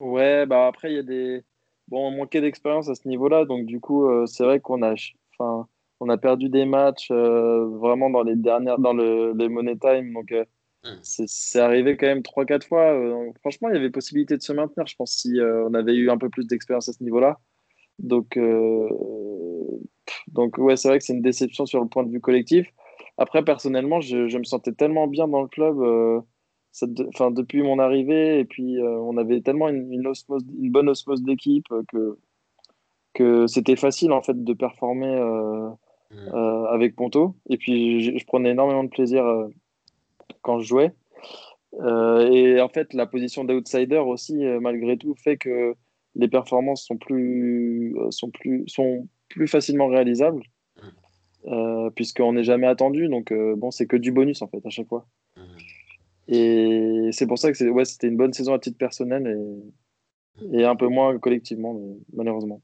Ouais, 0.02 0.46
bah 0.46 0.68
après, 0.68 0.92
il 0.92 0.96
y 0.98 1.00
a 1.00 1.04
des. 1.04 1.46
Bon, 1.88 2.10
on 2.10 2.12
manquait 2.12 2.42
d'expérience 2.42 2.90
à 2.90 2.96
ce 2.96 3.08
niveau-là. 3.08 3.46
Donc 3.46 3.66
du 3.66 3.80
coup, 3.80 4.10
euh, 4.10 4.26
c'est 4.26 4.44
vrai 4.44 4.60
qu'on 4.60 4.82
a, 4.84 4.96
enfin, 5.40 5.66
on 6.02 6.10
a 6.10 6.18
perdu 6.18 6.50
des 6.50 6.66
matchs 6.66 7.08
euh, 7.10 7.66
vraiment 7.80 8.10
dans 8.10 8.24
les 8.24 8.36
dernières, 8.36 8.80
dans 8.80 8.92
le, 8.92 9.32
les 9.38 9.48
Money 9.48 9.78
Time. 9.78 10.12
Donc 10.12 10.34
euh, 10.34 10.44
hum. 10.84 11.00
c'est 11.04 11.62
arrivé 11.62 11.96
quand 11.96 12.08
même 12.08 12.20
3-4 12.20 12.68
fois. 12.68 12.94
franchement, 13.40 13.70
il 13.70 13.76
y 13.76 13.78
avait 13.78 13.92
possibilité 13.92 14.36
de 14.36 14.42
se 14.42 14.52
maintenir, 14.52 14.86
je 14.88 14.96
pense, 14.98 15.14
si 15.14 15.40
on 15.42 15.74
avait 15.74 15.96
eu 15.96 16.10
un 16.10 16.18
peu 16.18 16.30
plus 16.30 16.46
d'expérience 16.46 16.90
à 16.90 16.92
ce 16.92 17.02
niveau-là. 17.02 17.40
Donc, 17.98 18.38
donc 20.28 20.58
ouais, 20.58 20.76
c'est 20.76 20.88
vrai 20.88 21.00
que 21.00 21.04
c'est 21.04 21.14
une 21.14 21.22
déception 21.22 21.66
sur 21.66 21.82
le 21.82 21.88
point 21.88 22.04
de 22.04 22.12
vue 22.12 22.22
collectif. 22.22 22.68
Après, 23.18 23.44
personnellement, 23.44 24.00
je, 24.00 24.28
je 24.28 24.38
me 24.38 24.44
sentais 24.44 24.72
tellement 24.72 25.08
bien 25.08 25.28
dans 25.28 25.42
le 25.42 25.48
club 25.48 25.80
euh, 25.82 26.22
depuis 27.32 27.64
mon 27.64 27.80
arrivée, 27.80 28.40
et 28.40 28.46
puis 28.46 28.80
euh, 28.80 29.00
on 29.00 29.18
avait 29.18 29.42
tellement 29.42 29.70
une, 29.70 29.92
une, 29.92 30.06
osmose, 30.08 30.44
une 30.60 30.72
bonne 30.72 30.90
osmose 30.90 31.24
d'équipe 31.24 31.68
que, 31.88 32.18
que 33.14 33.48
c'était 33.48 33.76
facile 33.76 34.12
en 34.12 34.22
fait 34.22 34.44
de 34.44 34.54
performer 34.54 35.16
euh, 35.16 35.70
mmh. 36.12 36.36
avec 36.70 36.96
Ponto. 36.96 37.36
Et 37.50 37.58
puis 37.58 38.02
je, 38.02 38.18
je, 38.18 38.26
prenais 38.26 38.52
énormément 38.52 38.84
de 38.84 38.90
plaisir 38.90 39.26
quand 40.44 40.60
je 40.60 40.68
jouais. 40.68 40.94
et 41.82 42.62
en 42.62 42.70
fait, 42.70 42.94
la 42.94 43.08
position 43.08 43.44
d'outsider 43.44 43.98
aussi, 43.98 44.38
malgré 44.62 44.98
tout, 44.98 45.16
fait 45.16 45.38
que 45.38 45.74
les 46.14 46.28
performances 46.28 46.86
sont 46.86 46.98
plus, 46.98 47.96
sont 48.12 48.30
plus, 48.30 48.64
sont 48.68 49.08
plus 49.30 49.48
facilement 49.48 49.88
réalisable, 49.88 50.44
mmh. 50.78 51.52
euh, 51.52 51.90
puisqu'on 51.92 52.34
n'est 52.34 52.44
jamais 52.44 52.68
attendu. 52.68 53.08
Donc, 53.08 53.32
euh, 53.32 53.56
bon, 53.56 53.72
c'est 53.72 53.88
que 53.88 53.98
du 53.98 54.12
bonus, 54.12 54.42
en 54.42 54.48
fait, 54.48 54.66
à 54.66 54.70
chaque 54.70 54.88
fois. 54.88 55.08
Mmh. 55.36 55.42
Et 56.30 57.10
c'est 57.12 57.28
pour 57.28 57.40
ça 57.40 57.52
que 57.52 57.64
ouais, 57.70 57.86
c'était 57.86 58.08
une 58.08 58.18
bonne 58.18 58.34
saison 58.34 58.54
à 58.54 58.60
titre 58.60 58.78
personnel 58.78 59.28
et, 60.42 60.60
et 60.60 60.66
un 60.66 60.76
peu 60.76 60.88
moins 60.88 61.18
collectivement, 61.20 61.80
malheureusement. 62.14 62.62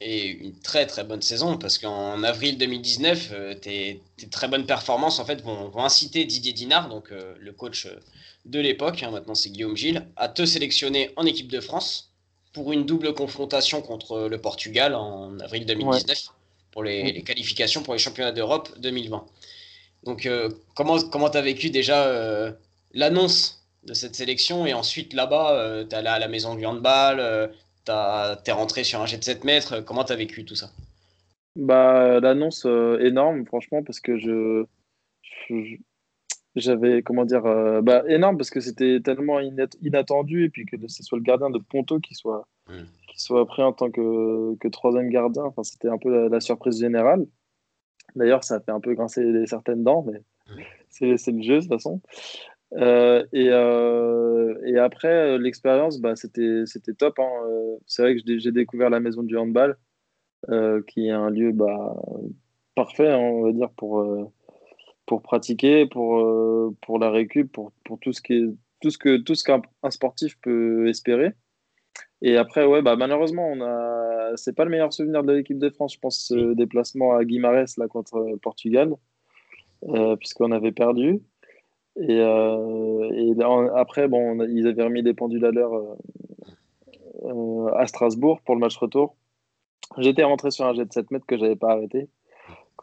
Et 0.00 0.28
une 0.28 0.58
très 0.58 0.86
très 0.86 1.04
bonne 1.04 1.22
saison, 1.22 1.56
parce 1.56 1.78
qu'en 1.78 2.22
avril 2.24 2.58
2019, 2.58 3.30
euh, 3.32 3.54
tes, 3.54 4.02
très 4.30 4.48
bonnes 4.48 4.66
performances 4.66 5.18
en 5.18 5.24
fait, 5.24 5.40
vont, 5.40 5.78
inciter 5.78 6.24
Didier 6.24 6.52
Dinard, 6.52 6.88
donc 6.88 7.12
euh, 7.12 7.34
le 7.38 7.52
coach 7.52 7.88
de 8.44 8.60
l'époque, 8.60 9.02
hein, 9.02 9.10
maintenant 9.12 9.34
c'est 9.34 9.50
Guillaume 9.50 9.76
Gilles, 9.76 10.06
à 10.16 10.28
te 10.28 10.44
sélectionner 10.44 11.10
en 11.16 11.24
équipe 11.24 11.48
de 11.48 11.60
France 11.60 12.13
pour 12.54 12.72
une 12.72 12.86
double 12.86 13.12
confrontation 13.12 13.82
contre 13.82 14.28
le 14.28 14.38
Portugal 14.38 14.94
en 14.94 15.38
avril 15.40 15.66
2019 15.66 16.28
pour 16.70 16.82
les, 16.82 17.22
qualifications 17.22 17.82
pour 17.82 17.92
les 17.92 17.98
championnats 17.98 18.32
d'Europe 18.32 18.68
2020. 18.78 19.24
Donc, 20.04 20.26
euh, 20.26 20.50
comment 20.74 20.98
comment 20.98 21.30
tu 21.30 21.38
as 21.38 21.42
vécu 21.42 21.70
déjà 21.70 22.06
euh, 22.06 22.52
l'annonce 22.92 23.64
de 23.84 23.92
cette 23.92 24.14
sélection 24.14 24.66
et 24.66 24.72
ensuite 24.72 25.12
là-bas, 25.12 25.52
euh, 25.52 25.84
tu 25.84 25.90
es 25.90 25.94
allé 25.94 26.08
à 26.08 26.18
la 26.18 26.28
maison 26.28 26.54
du 26.54 26.64
handball, 26.64 27.52
tu 27.84 27.92
es 27.92 28.52
rentré 28.52 28.84
sur 28.84 29.00
un 29.00 29.06
jet 29.06 29.18
de 29.18 29.24
7 29.24 29.44
mètres. 29.44 29.80
Comment 29.80 30.04
tu 30.04 30.12
as 30.12 30.16
vécu 30.16 30.44
tout 30.44 30.54
ça? 30.54 30.70
Bah, 31.56 32.20
L'annonce 32.20 32.66
énorme, 33.00 33.46
franchement, 33.46 33.82
parce 33.82 34.00
que 34.00 34.18
je, 34.18 34.64
j'avais 36.56 37.02
comment 37.02 37.24
dire 37.24 37.46
euh, 37.46 37.82
bah, 37.82 38.04
énorme 38.08 38.36
parce 38.36 38.50
que 38.50 38.60
c'était 38.60 39.00
tellement 39.00 39.40
inattendu 39.40 40.44
et 40.44 40.48
puis 40.48 40.66
que 40.66 40.76
ce 40.88 41.02
soit 41.02 41.18
le 41.18 41.24
gardien 41.24 41.50
de 41.50 41.58
Ponto 41.58 41.98
qui 41.98 42.14
soit 42.14 42.46
qui 43.08 43.20
soit 43.20 43.44
pris 43.46 43.62
en 43.62 43.72
tant 43.72 43.90
que, 43.90 44.56
que 44.56 44.68
troisième 44.68 45.08
gardien 45.08 45.44
enfin 45.44 45.62
c'était 45.62 45.88
un 45.88 45.98
peu 45.98 46.28
la, 46.28 46.40
surprise 46.40 46.78
générale. 46.78 47.26
D'ailleurs 48.14 48.44
ça 48.44 48.56
a 48.56 48.60
fait 48.60 48.70
un 48.70 48.80
peu 48.80 48.94
grincer 48.94 49.46
certaines 49.46 49.82
dents 49.82 50.04
mais 50.06 50.22
c'est 50.90 51.32
le 51.32 51.42
jeu 51.42 51.56
de 51.56 51.60
toute 51.60 51.68
façon. 51.68 52.00
Euh, 52.74 53.24
et, 53.32 53.50
euh, 53.50 54.56
et 54.64 54.78
après 54.78 55.38
l'expérience 55.38 56.00
bah, 56.00 56.16
c'était 56.16 56.62
c'était 56.66 56.94
top 56.94 57.18
hein. 57.18 57.30
c'est 57.86 58.02
vrai 58.02 58.16
que 58.16 58.38
j'ai 58.38 58.52
découvert 58.52 58.90
la 58.90 59.00
maison 59.00 59.22
du 59.22 59.36
handball 59.36 59.76
qui 60.86 61.06
est 61.06 61.10
un 61.10 61.30
lieu 61.30 61.52
bah, 61.52 61.96
parfait 62.74 63.08
hein, 63.08 63.18
on 63.18 63.42
va 63.42 63.52
dire 63.52 63.70
pour 63.70 64.04
pour 65.06 65.22
pratiquer, 65.22 65.86
pour, 65.86 66.18
euh, 66.18 66.74
pour 66.82 66.98
la 66.98 67.10
récup, 67.10 67.50
pour, 67.52 67.72
pour 67.84 67.98
tout 67.98 68.12
ce 68.12 68.22
qui 68.22 68.34
est, 68.34 68.46
tout 68.80 68.90
ce 68.90 68.98
que 68.98 69.16
tout 69.18 69.34
ce 69.34 69.44
qu'un 69.44 69.62
sportif 69.90 70.38
peut 70.40 70.88
espérer. 70.88 71.32
Et 72.22 72.36
après, 72.36 72.64
ouais, 72.66 72.82
bah, 72.82 72.96
malheureusement, 72.96 73.46
on 73.48 73.60
a, 73.60 74.32
c'est 74.36 74.54
pas 74.54 74.64
le 74.64 74.70
meilleur 74.70 74.92
souvenir 74.92 75.22
de 75.24 75.32
l'équipe 75.32 75.58
de 75.58 75.70
France, 75.70 75.94
je 75.94 76.00
pense, 76.00 76.26
ce 76.28 76.54
déplacement 76.54 77.14
à 77.14 77.24
Guimarães 77.24 77.76
là 77.78 77.88
contre 77.88 78.18
le 78.20 78.36
Portugal, 78.38 78.94
euh, 79.88 80.16
puisqu'on 80.16 80.52
avait 80.52 80.72
perdu. 80.72 81.20
Et, 81.96 82.20
euh, 82.20 83.10
et 83.12 83.34
après, 83.76 84.08
bon, 84.08 84.42
ils 84.48 84.66
avaient 84.66 84.82
remis 84.84 85.02
des 85.02 85.14
pendules 85.14 85.44
à 85.44 85.50
l'heure 85.50 85.96
à 87.76 87.86
Strasbourg 87.86 88.40
pour 88.42 88.54
le 88.54 88.60
match 88.60 88.76
retour. 88.76 89.16
J'étais 89.98 90.24
rentré 90.24 90.50
sur 90.50 90.64
un 90.66 90.74
jet 90.74 90.84
de 90.84 90.92
7 90.92 91.10
mètres 91.10 91.26
que 91.26 91.36
j'avais 91.36 91.56
pas 91.56 91.72
arrêté 91.72 92.08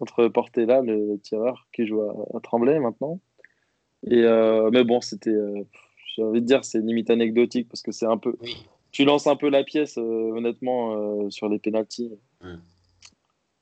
contre 0.01 0.27
Portela, 0.29 0.81
le 0.81 1.20
tireur 1.20 1.67
qui 1.72 1.86
joue 1.86 2.01
à, 2.01 2.39
Tremblay 2.41 2.79
maintenant. 2.79 3.20
Et, 4.08 4.24
euh, 4.24 4.72
mais 4.72 4.84
bon, 4.84 5.00
c'était, 5.00 5.29
euh, 5.29 5.63
j'ai 6.15 6.24
envie 6.24 6.41
de 6.41 6.46
dire, 6.48 6.65
c'est 6.65 6.79
limite 6.79 7.12
anecdotique 7.12 7.70
parce 7.70 7.84
que 7.84 7.91
c'est 7.91 8.08
un 8.08 8.17
peu. 8.17 8.36
Tu 8.91 9.05
lances 9.05 9.27
un 9.27 9.36
peu 9.36 9.48
la 9.50 9.63
pièce, 9.63 10.00
euh, 10.00 10.31
honnêtement, 10.36 11.29
sur 11.29 11.50
les 11.50 11.60
pénalties. 11.60 12.12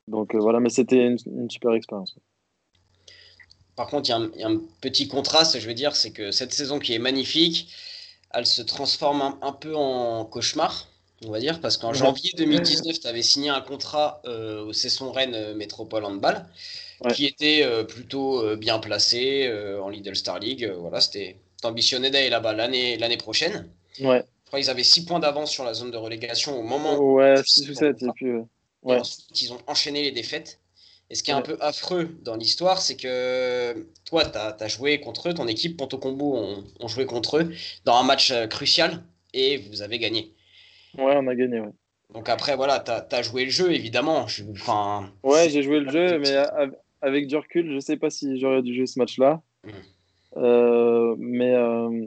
Donc 0.08 0.34
voilà, 0.34 0.60
mais 0.60 0.70
c'était 0.70 1.06
une, 1.06 1.50
super 1.50 1.74
expérience. 1.74 2.16
Par 3.76 3.88
contre, 3.88 4.08
il 4.08 4.40
y, 4.40 4.42
a 4.42 4.48
un 4.48 4.60
petit 4.80 5.08
contraste, 5.08 5.60
je 5.60 5.68
veux 5.68 5.74
dire, 5.74 5.94
c'est 5.94 6.10
que 6.10 6.30
cette 6.30 6.54
saison 6.54 6.78
qui 6.78 6.94
est 6.94 6.98
magnifique, 6.98 7.70
elle 8.32 8.46
se 8.46 8.62
transforme 8.62 9.36
un 9.42 9.52
peu 9.52 9.76
en 9.76 10.24
cauchemar 10.24 10.89
on 11.26 11.30
va 11.30 11.38
dire, 11.38 11.60
parce 11.60 11.76
qu'en 11.76 11.92
janvier 11.92 12.30
2019, 12.36 13.00
tu 13.00 13.06
avais 13.06 13.22
signé 13.22 13.50
un 13.50 13.60
contrat 13.60 14.22
euh, 14.24 14.64
au 14.64 14.72
Cesson 14.72 15.12
Rennes 15.12 15.34
euh, 15.34 15.54
Métropole 15.54 16.04
Handball, 16.04 16.46
qui 17.14 17.26
était 17.26 17.62
euh, 17.62 17.84
plutôt 17.84 18.56
bien 18.56 18.78
placé 18.78 19.50
en 19.82 19.88
Lidl 19.88 20.16
Star 20.16 20.38
League. 20.38 20.70
voilà, 20.78 21.00
c'était 21.00 21.36
ambitionnais 21.62 22.10
d'aller 22.10 22.30
là-bas 22.30 22.54
l'année 22.54 22.96
l'année 22.96 23.18
prochaine. 23.18 23.68
Ouais. 24.00 24.24
Je 24.44 24.46
crois 24.46 24.60
qu'ils 24.60 24.70
avaient 24.70 24.82
6 24.82 25.04
points 25.04 25.20
d'avance 25.20 25.50
sur 25.50 25.64
la 25.64 25.74
zone 25.74 25.90
de 25.90 25.96
relégation 25.96 26.58
au 26.58 26.62
moment 26.62 26.98
ouais, 26.98 27.36
6 27.44 27.70
ou 27.70 27.74
7, 27.74 28.02
et 28.02 28.06
puis, 28.14 28.32
ouais. 28.82 28.98
ensuite, 28.98 29.42
ils 29.42 29.52
ont 29.52 29.60
enchaîné 29.66 30.02
les 30.02 30.10
défaites. 30.10 30.58
Et 31.10 31.16
ce 31.16 31.22
qui 31.22 31.32
est 31.32 31.34
un 31.34 31.42
peu 31.42 31.56
affreux 31.60 32.16
dans 32.22 32.36
l'histoire, 32.36 32.80
c'est 32.80 32.96
que 32.96 33.86
toi, 34.04 34.24
tu 34.24 34.38
as, 34.38 34.68
joué 34.68 35.00
contre 35.00 35.28
eux, 35.28 35.34
ton 35.34 35.48
équipe, 35.48 35.76
Ponto 35.76 35.98
Combo, 35.98 36.36
ont, 36.80 36.88
joué 36.88 37.04
contre 37.04 37.38
eux 37.38 37.52
dans 37.84 37.96
un 37.96 38.04
match 38.04 38.32
crucial 38.48 39.02
et 39.32 39.58
vous 39.58 39.82
avez 39.82 39.98
gagné. 39.98 40.32
Ouais, 40.98 41.14
on 41.16 41.26
a 41.26 41.34
gagné, 41.34 41.60
ouais. 41.60 41.72
Donc 42.12 42.28
après, 42.28 42.56
voilà, 42.56 42.80
tu 42.80 42.90
as, 42.90 43.22
joué 43.22 43.44
le 43.44 43.50
jeu, 43.50 43.72
évidemment. 43.72 44.26
Enfin, 44.52 45.12
ouais, 45.22 45.48
j'ai 45.48 45.62
joué 45.62 45.80
le 45.80 45.90
jeu, 45.90 46.18
mais 46.18 46.36
avec 47.02 47.26
du 47.26 47.36
recul, 47.36 47.72
je 47.72 47.78
sais 47.78 47.96
pas 47.96 48.10
si 48.10 48.38
j'aurais 48.38 48.62
dû 48.62 48.74
jouer 48.74 48.86
ce 48.86 48.98
match-là. 48.98 49.42
Mmh. 49.64 49.70
Euh, 50.36 51.16
mais, 51.18 51.54
euh, 51.54 52.06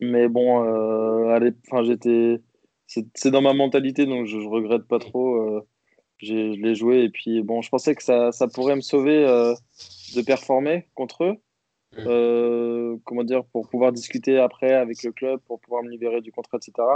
mais 0.00 0.28
bon, 0.28 0.64
euh, 0.64 1.50
j'étais. 1.84 2.40
C'est 2.86 3.30
dans 3.30 3.42
ma 3.42 3.52
mentalité, 3.52 4.06
donc 4.06 4.26
je, 4.26 4.38
je 4.38 4.46
regrette 4.46 4.84
pas 4.86 5.00
trop. 5.00 5.60
je 6.18 6.34
l'ai 6.34 6.74
joué 6.76 7.02
et 7.02 7.10
puis 7.10 7.42
bon, 7.42 7.60
je 7.60 7.68
pensais 7.68 7.96
que 7.96 8.02
ça, 8.02 8.30
ça 8.30 8.46
pourrait 8.46 8.76
me 8.76 8.80
sauver 8.80 9.24
de 10.14 10.22
performer 10.22 10.88
contre 10.94 11.24
eux. 11.24 11.36
Mmh. 11.98 13.00
comment 13.04 13.24
dire, 13.24 13.44
pour 13.46 13.68
pouvoir 13.68 13.90
discuter 13.92 14.38
après 14.38 14.72
avec 14.72 15.02
le 15.02 15.10
club, 15.10 15.40
pour 15.46 15.60
pouvoir 15.60 15.82
me 15.82 15.90
libérer 15.90 16.20
du 16.20 16.30
contrat, 16.30 16.58
etc. 16.58 16.86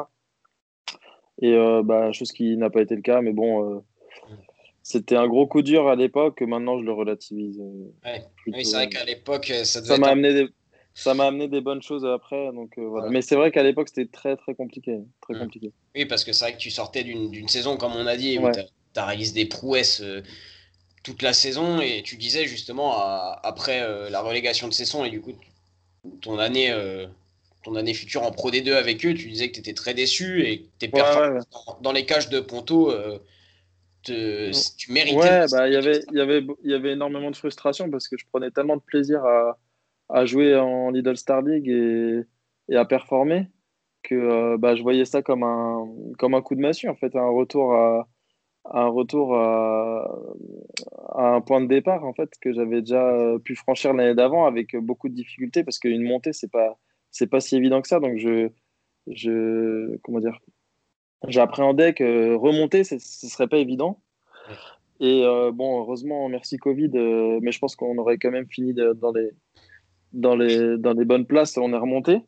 Et 1.40 1.56
bah, 1.84 2.12
chose 2.12 2.32
qui 2.32 2.56
n'a 2.56 2.70
pas 2.70 2.82
été 2.82 2.94
le 2.94 3.02
cas, 3.02 3.22
mais 3.22 3.32
bon, 3.32 3.82
c'était 4.82 5.16
un 5.16 5.28
gros 5.28 5.46
coup 5.46 5.62
dur 5.62 5.88
à 5.88 5.94
l'époque, 5.94 6.40
maintenant 6.40 6.78
je 6.78 6.84
le 6.84 6.92
relativise. 6.92 7.60
Euh, 7.60 8.18
oui, 8.46 8.64
c'est 8.64 8.76
vrai 8.76 8.88
qu'à 8.88 9.04
l'époque, 9.04 9.50
euh, 9.50 9.64
ça, 9.64 9.84
ça 9.84 9.98
m'a 9.98 10.08
amené 10.08 10.32
des 10.34 10.48
ça 10.94 11.14
m'a 11.14 11.26
amené 11.26 11.46
des 11.46 11.60
bonnes 11.60 11.82
choses 11.82 12.04
après. 12.04 12.52
Donc, 12.52 12.76
euh, 12.76 12.86
voilà. 12.88 13.08
Mais 13.10 13.22
c'est 13.22 13.36
vrai 13.36 13.52
qu'à 13.52 13.62
l'époque, 13.62 13.88
c'était 13.88 14.10
très, 14.10 14.36
très 14.36 14.54
compliqué. 14.54 14.98
Très 15.20 15.34
mm. 15.34 15.38
compliqué. 15.38 15.72
Oui, 15.94 16.04
parce 16.04 16.24
que 16.24 16.32
c'est 16.32 16.44
vrai 16.44 16.54
que 16.54 16.58
tu 16.58 16.70
sortais 16.70 17.04
d'une 17.04 17.48
saison, 17.48 17.76
comme 17.76 17.92
on 17.92 18.06
a 18.06 18.16
dit, 18.16 18.38
où 18.38 18.50
tu 18.50 18.60
as, 18.98 19.06
réalisé 19.06 19.32
des 19.32 19.46
prouesses 19.46 20.02
toute 21.04 21.22
la 21.22 21.32
saison. 21.32 21.80
Et 21.80 22.02
tu 22.02 22.16
disais 22.16 22.46
justement, 22.46 22.98
après 22.98 24.10
la 24.10 24.20
relégation 24.20 24.66
de 24.66 24.72
saison 24.72 25.04
et 25.04 25.10
du 25.10 25.20
coup, 25.20 25.32
ton 26.20 26.38
année, 26.38 26.74
ton 27.62 27.74
année 27.76 27.94
future 27.94 28.22
en 28.22 28.30
Pro 28.30 28.50
D2 28.50 28.72
avec 28.72 29.04
eux, 29.04 29.14
tu 29.14 29.28
disais 29.28 29.48
que 29.48 29.54
tu 29.54 29.60
étais 29.60 29.74
très 29.74 29.94
déçu 29.94 30.44
et 30.46 30.62
que 30.62 30.68
tes 30.78 30.88
performances 30.88 31.44
dans, 31.82 31.92
les 31.92 32.06
cages 32.06 32.28
de 32.28 32.40
Ponto 32.40 32.92
tu 34.02 34.92
méritais. 34.92 35.16
Ouais, 35.16 35.46
bah, 35.50 35.68
y 35.68 35.76
avait, 35.76 36.00
y, 36.12 36.20
avait, 36.20 36.46
y 36.64 36.74
avait 36.74 36.92
énormément 36.92 37.30
de 37.30 37.36
frustration 37.36 37.90
parce 37.90 38.08
que 38.08 38.16
je 38.16 38.24
prenais 38.32 38.50
tellement 38.50 38.76
de 38.76 38.82
plaisir 38.82 39.24
à, 39.24 39.58
à 40.08 40.24
jouer 40.24 40.56
en 40.56 40.90
Lidl 40.90 41.16
Star 41.16 41.42
League 41.42 41.68
et, 41.68 42.20
et 42.68 42.76
à 42.76 42.84
performer 42.84 43.48
que 44.02 44.14
euh, 44.14 44.56
bah, 44.58 44.74
je 44.74 44.82
voyais 44.82 45.04
ça 45.04 45.22
comme 45.22 45.42
un, 45.42 45.86
comme 46.18 46.34
un 46.34 46.42
coup 46.42 46.54
de 46.54 46.60
massue, 46.60 46.88
en 46.88 46.94
fait, 46.94 47.14
un 47.14 47.28
retour 47.28 47.74
à, 47.74 48.08
un 48.72 48.88
retour 48.88 49.36
à, 49.36 50.10
à, 51.14 51.34
un 51.34 51.40
point 51.40 51.60
de 51.60 51.66
départ 51.66 52.04
en 52.04 52.12
fait 52.12 52.30
que 52.40 52.52
j'avais 52.52 52.80
déjà 52.80 53.34
pu 53.44 53.56
franchir 53.56 53.92
l'année 53.92 54.14
d'avant 54.14 54.46
avec 54.46 54.76
beaucoup 54.76 55.08
de 55.08 55.14
difficultés 55.14 55.64
parce 55.64 55.78
qu'une 55.78 56.02
montée 56.02 56.34
c'est 56.34 56.50
pas 56.50 56.78
c'est 57.10 57.26
pas 57.26 57.40
si 57.40 57.56
évident 57.56 57.80
que 57.82 57.88
ça 57.88 58.00
donc 58.00 58.18
je 58.18 58.50
je 59.06 59.96
comment 60.02 60.20
dire 60.20 60.38
j'appréhendais 61.28 61.94
que 61.94 62.34
remonter, 62.34 62.84
ce 62.84 62.98
serait 62.98 63.48
pas 63.48 63.58
évident. 63.58 64.00
Et 65.00 65.24
euh, 65.24 65.50
bon, 65.50 65.80
heureusement, 65.80 66.28
merci 66.28 66.58
Covid, 66.58 66.90
euh, 66.94 67.38
mais 67.42 67.52
je 67.52 67.58
pense 67.58 67.76
qu'on 67.76 67.96
aurait 67.98 68.18
quand 68.18 68.30
même 68.30 68.48
fini 68.48 68.74
dans, 68.74 69.12
les, 69.12 69.30
dans, 70.12 70.36
les, 70.36 70.76
dans 70.76 70.92
les 70.92 71.04
bonnes 71.04 71.26
places. 71.26 71.56
On 71.56 71.72
est 71.72 71.78
remonté. 71.78 72.20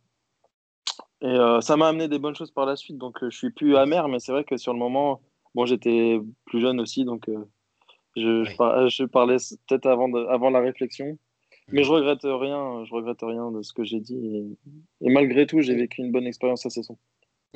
Et 1.20 1.26
euh, 1.26 1.60
ça 1.60 1.76
m'a 1.76 1.88
amené 1.88 2.08
des 2.08 2.18
bonnes 2.18 2.34
choses 2.34 2.50
par 2.50 2.66
la 2.66 2.76
suite. 2.76 2.96
Donc, 2.96 3.18
je 3.22 3.36
suis 3.36 3.50
plus 3.50 3.76
amer, 3.76 4.08
mais 4.08 4.18
c'est 4.18 4.32
vrai 4.32 4.44
que 4.44 4.56
sur 4.56 4.72
le 4.72 4.78
moment, 4.78 5.20
bon, 5.54 5.66
j'étais 5.66 6.18
plus 6.46 6.60
jeune 6.60 6.80
aussi, 6.80 7.04
donc 7.04 7.28
je, 8.16 8.44
je, 8.44 9.04
parlais 9.04 9.36
peut-être 9.68 9.86
avant, 9.86 10.12
avant 10.26 10.50
la 10.50 10.60
réflexion. 10.60 11.18
Mais 11.68 11.84
je 11.84 11.90
regrette 11.90 12.22
rien, 12.24 12.84
je 12.84 12.94
regrette 12.94 13.20
rien 13.22 13.50
de 13.50 13.62
ce 13.62 13.72
que 13.72 13.84
j'ai 13.84 14.00
dit. 14.00 14.56
Et, 15.00 15.10
malgré 15.10 15.46
tout, 15.46 15.60
j'ai 15.60 15.74
vécu 15.74 16.00
une 16.00 16.12
bonne 16.12 16.26
expérience 16.26 16.66
à 16.66 16.70
saison. 16.70 16.98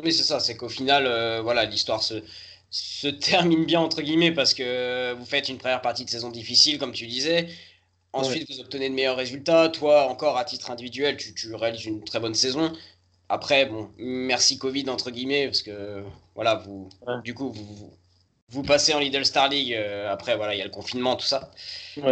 Oui, 0.02 0.12
c'est 0.12 0.24
ça, 0.24 0.40
c'est 0.40 0.56
qu'au 0.56 0.68
final, 0.68 1.06
euh, 1.06 1.42
voilà, 1.42 1.64
l'histoire 1.64 2.02
se, 2.02 2.22
se 2.70 3.08
termine 3.08 3.64
bien, 3.64 3.80
entre 3.80 4.02
guillemets, 4.02 4.32
parce 4.32 4.54
que 4.54 5.14
vous 5.14 5.24
faites 5.24 5.48
une 5.48 5.58
première 5.58 5.82
partie 5.82 6.04
de 6.04 6.10
saison 6.10 6.30
difficile, 6.30 6.78
comme 6.78 6.92
tu 6.92 7.06
disais. 7.06 7.48
Ensuite, 8.12 8.50
vous 8.50 8.60
obtenez 8.60 8.88
de 8.88 8.94
meilleurs 8.94 9.16
résultats. 9.16 9.68
Toi, 9.68 10.08
encore 10.08 10.38
à 10.38 10.44
titre 10.44 10.70
individuel, 10.70 11.16
tu, 11.16 11.34
tu, 11.34 11.54
réalises 11.54 11.84
une 11.84 12.02
très 12.02 12.20
bonne 12.20 12.34
saison. 12.34 12.72
Après, 13.28 13.66
bon, 13.66 13.90
merci 13.98 14.58
Covid, 14.58 14.88
entre 14.88 15.10
guillemets, 15.10 15.46
parce 15.46 15.62
que, 15.62 16.02
voilà, 16.34 16.54
vous, 16.54 16.88
du 17.24 17.34
coup, 17.34 17.50
vous, 17.52 17.64
vous 17.64 17.92
passez 18.66 18.94
en 18.94 19.00
Lidl 19.00 19.24
Star 19.24 19.48
League. 19.48 19.72
Euh, 19.74 20.10
après, 20.10 20.36
voilà, 20.36 20.54
il 20.54 20.58
y 20.58 20.62
a 20.62 20.64
le 20.64 20.70
confinement, 20.70 21.16
tout 21.16 21.26
ça. 21.26 21.50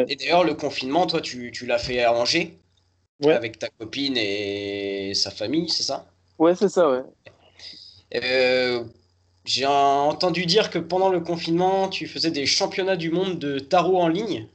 Et 0.09 0.17
d'ailleurs, 0.17 0.45
le 0.45 0.55
confinement, 0.55 1.07
toi, 1.07 1.21
tu, 1.21 1.51
tu 1.53 1.67
l'as 1.67 1.79
fait 1.79 2.03
à 2.03 2.13
Angers, 2.13 2.59
avec 3.25 3.59
ta 3.59 3.69
copine 3.69 4.17
et 4.17 5.13
sa 5.15 5.31
famille, 5.31 5.69
c'est 5.69 5.83
ça? 5.83 6.07
Ouais, 6.39 6.55
c'est 6.55 6.69
ça, 6.69 6.91
ouais. 6.91 7.03
Euh, 8.15 8.85
j'ai 9.45 9.67
entendu 9.67 10.47
dire 10.47 10.71
que 10.71 10.79
pendant 10.79 11.09
le 11.09 11.21
confinement, 11.21 11.89
tu 11.89 12.07
faisais 12.07 12.31
des 12.31 12.47
championnats 12.47 12.97
du 12.97 13.11
monde 13.11 13.39
de 13.39 13.59
tarot 13.59 13.99
en 13.99 14.09
ligne. 14.09 14.49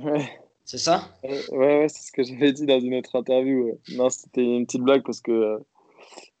Ouais. 0.00 0.28
C'est 0.64 0.78
ça? 0.78 1.08
Ouais, 1.22 1.50
ouais, 1.50 1.86
c'est 1.88 2.06
ce 2.06 2.12
que 2.12 2.22
j'avais 2.22 2.52
dit 2.52 2.66
dans 2.66 2.80
une 2.80 2.94
autre 2.94 3.16
interview. 3.16 3.78
Non, 3.92 4.08
c'était 4.08 4.44
une 4.44 4.64
petite 4.66 4.80
blague 4.80 5.02
parce 5.04 5.20
que, 5.20 5.30
euh, 5.30 5.58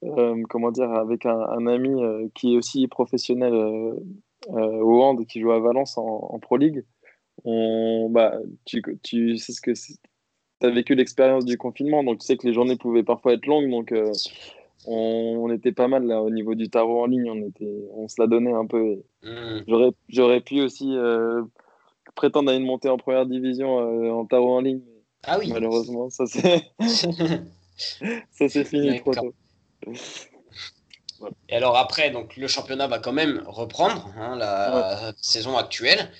euh, 0.04 0.42
comment 0.48 0.70
dire, 0.70 0.90
avec 0.90 1.26
un, 1.26 1.66
ami 1.66 2.30
qui 2.34 2.54
est 2.54 2.56
aussi 2.56 2.88
professionnel 2.88 3.52
au 4.48 5.02
hand, 5.02 5.26
qui 5.26 5.40
joue 5.40 5.52
à 5.52 5.60
Valence 5.60 5.96
en, 5.98 6.38
Pro 6.40 6.56
League, 6.56 6.84
on, 7.44 8.08
bah, 8.10 8.38
tu, 8.64 8.82
tu 9.02 9.36
sais 9.38 9.52
ce 9.52 9.60
que 9.60 9.72
tu 9.72 10.66
as 10.66 10.70
vécu 10.70 10.94
l'expérience 10.94 11.44
du 11.44 11.58
confinement, 11.58 12.04
donc 12.04 12.18
tu 12.18 12.26
sais 12.26 12.36
que 12.36 12.46
les 12.46 12.54
journées 12.54 12.76
pouvaient 12.76 13.02
parfois 13.02 13.34
être 13.34 13.46
longues, 13.46 13.70
donc 13.70 13.92
on, 14.86 15.50
était 15.50 15.72
pas 15.72 15.88
mal 15.88 16.06
là 16.06 16.22
au 16.22 16.30
niveau 16.30 16.54
du 16.54 16.68
tarot 16.68 17.02
en 17.02 17.06
ligne, 17.06 17.30
on, 17.30 17.48
était, 17.48 17.88
on 17.92 18.08
se 18.08 18.20
la 18.20 18.26
donnait 18.26 18.52
un 18.52 18.66
peu. 18.66 19.02
Hmm. 19.22 19.60
J'aurais, 20.08 20.40
pu 20.40 20.60
aussi 20.60 20.96
euh, 20.96 21.42
prétendre 22.14 22.50
à 22.50 22.54
une 22.54 22.64
montée 22.64 22.88
en 22.88 22.96
première 22.96 23.26
division 23.26 23.78
euh, 23.80 24.10
en 24.10 24.26
tarot 24.26 24.56
en 24.56 24.60
ligne. 24.60 24.82
Ah 25.24 25.38
oui. 25.38 25.50
Malheureusement, 25.52 26.10
ça 26.10 26.26
c'est, 26.26 26.62
ça 26.78 28.48
c'est 28.48 28.64
fini 28.64 29.00
trop 29.00 29.14
tôt. 29.14 29.34
Et 31.48 31.56
alors 31.56 31.76
après, 31.76 32.10
donc 32.10 32.36
le 32.36 32.48
championnat 32.48 32.86
va 32.86 32.98
quand 32.98 33.12
même 33.12 33.42
reprendre 33.46 34.12
hein, 34.16 34.36
la 34.36 35.12
saison 35.20 35.56
actuelle. 35.56 36.10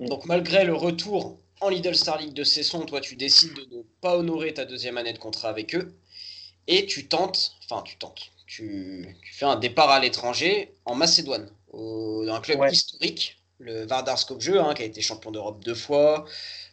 Donc 0.00 0.24
malgré 0.26 0.64
le 0.64 0.74
retour 0.74 1.38
en 1.60 1.68
Lidl 1.68 1.94
Star 1.94 2.18
League 2.18 2.32
de 2.34 2.44
Cesson, 2.44 2.84
toi 2.84 3.00
tu 3.00 3.16
décides 3.16 3.54
de 3.54 3.76
ne 3.76 3.82
pas 4.00 4.16
honorer 4.16 4.52
ta 4.54 4.64
deuxième 4.64 4.98
année 4.98 5.12
de 5.12 5.18
contrat 5.18 5.48
avec 5.48 5.74
eux 5.74 5.94
et 6.66 6.86
tu 6.86 7.06
tentes, 7.06 7.52
enfin 7.64 7.82
tu 7.82 7.96
tentes, 7.96 8.32
tu, 8.46 9.16
fais 9.32 9.44
un 9.44 9.56
départ 9.56 9.90
à 9.90 10.00
l'étranger 10.00 10.74
en 10.84 10.94
Macédoine, 10.94 11.48
dans 11.72 12.34
un 12.34 12.40
club 12.40 12.60
historique, 12.70 13.38
le 13.58 13.86
Vardar 13.86 14.18
Skopje, 14.18 14.50
hein, 14.50 14.74
qui 14.74 14.82
a 14.82 14.86
été 14.86 15.00
champion 15.00 15.30
d'Europe 15.30 15.62
deux 15.64 15.74
fois. 15.74 16.24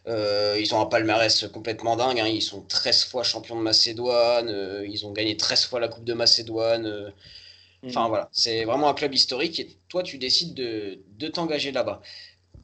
Euh, 0.08 0.58
ils 0.60 0.74
ont 0.74 0.80
un 0.80 0.86
palmarès 0.86 1.46
complètement 1.52 1.96
dingue, 1.96 2.18
hein. 2.18 2.26
ils 2.26 2.42
sont 2.42 2.62
13 2.62 3.04
fois 3.04 3.22
champions 3.22 3.56
de 3.56 3.62
Macédoine, 3.62 4.48
euh, 4.48 4.86
ils 4.86 5.06
ont 5.06 5.12
gagné 5.12 5.36
13 5.36 5.66
fois 5.66 5.80
la 5.80 5.88
Coupe 5.88 6.04
de 6.04 6.14
Macédoine. 6.14 6.86
Euh. 6.86 7.10
Enfin 7.84 8.06
mm. 8.06 8.08
voilà, 8.08 8.28
c'est 8.32 8.64
vraiment 8.64 8.88
un 8.88 8.94
club 8.94 9.14
historique 9.14 9.58
et 9.60 9.68
toi 9.88 10.02
tu 10.02 10.18
décides 10.18 10.54
de, 10.54 11.00
de 11.18 11.28
t'engager 11.28 11.72
là-bas. 11.72 12.00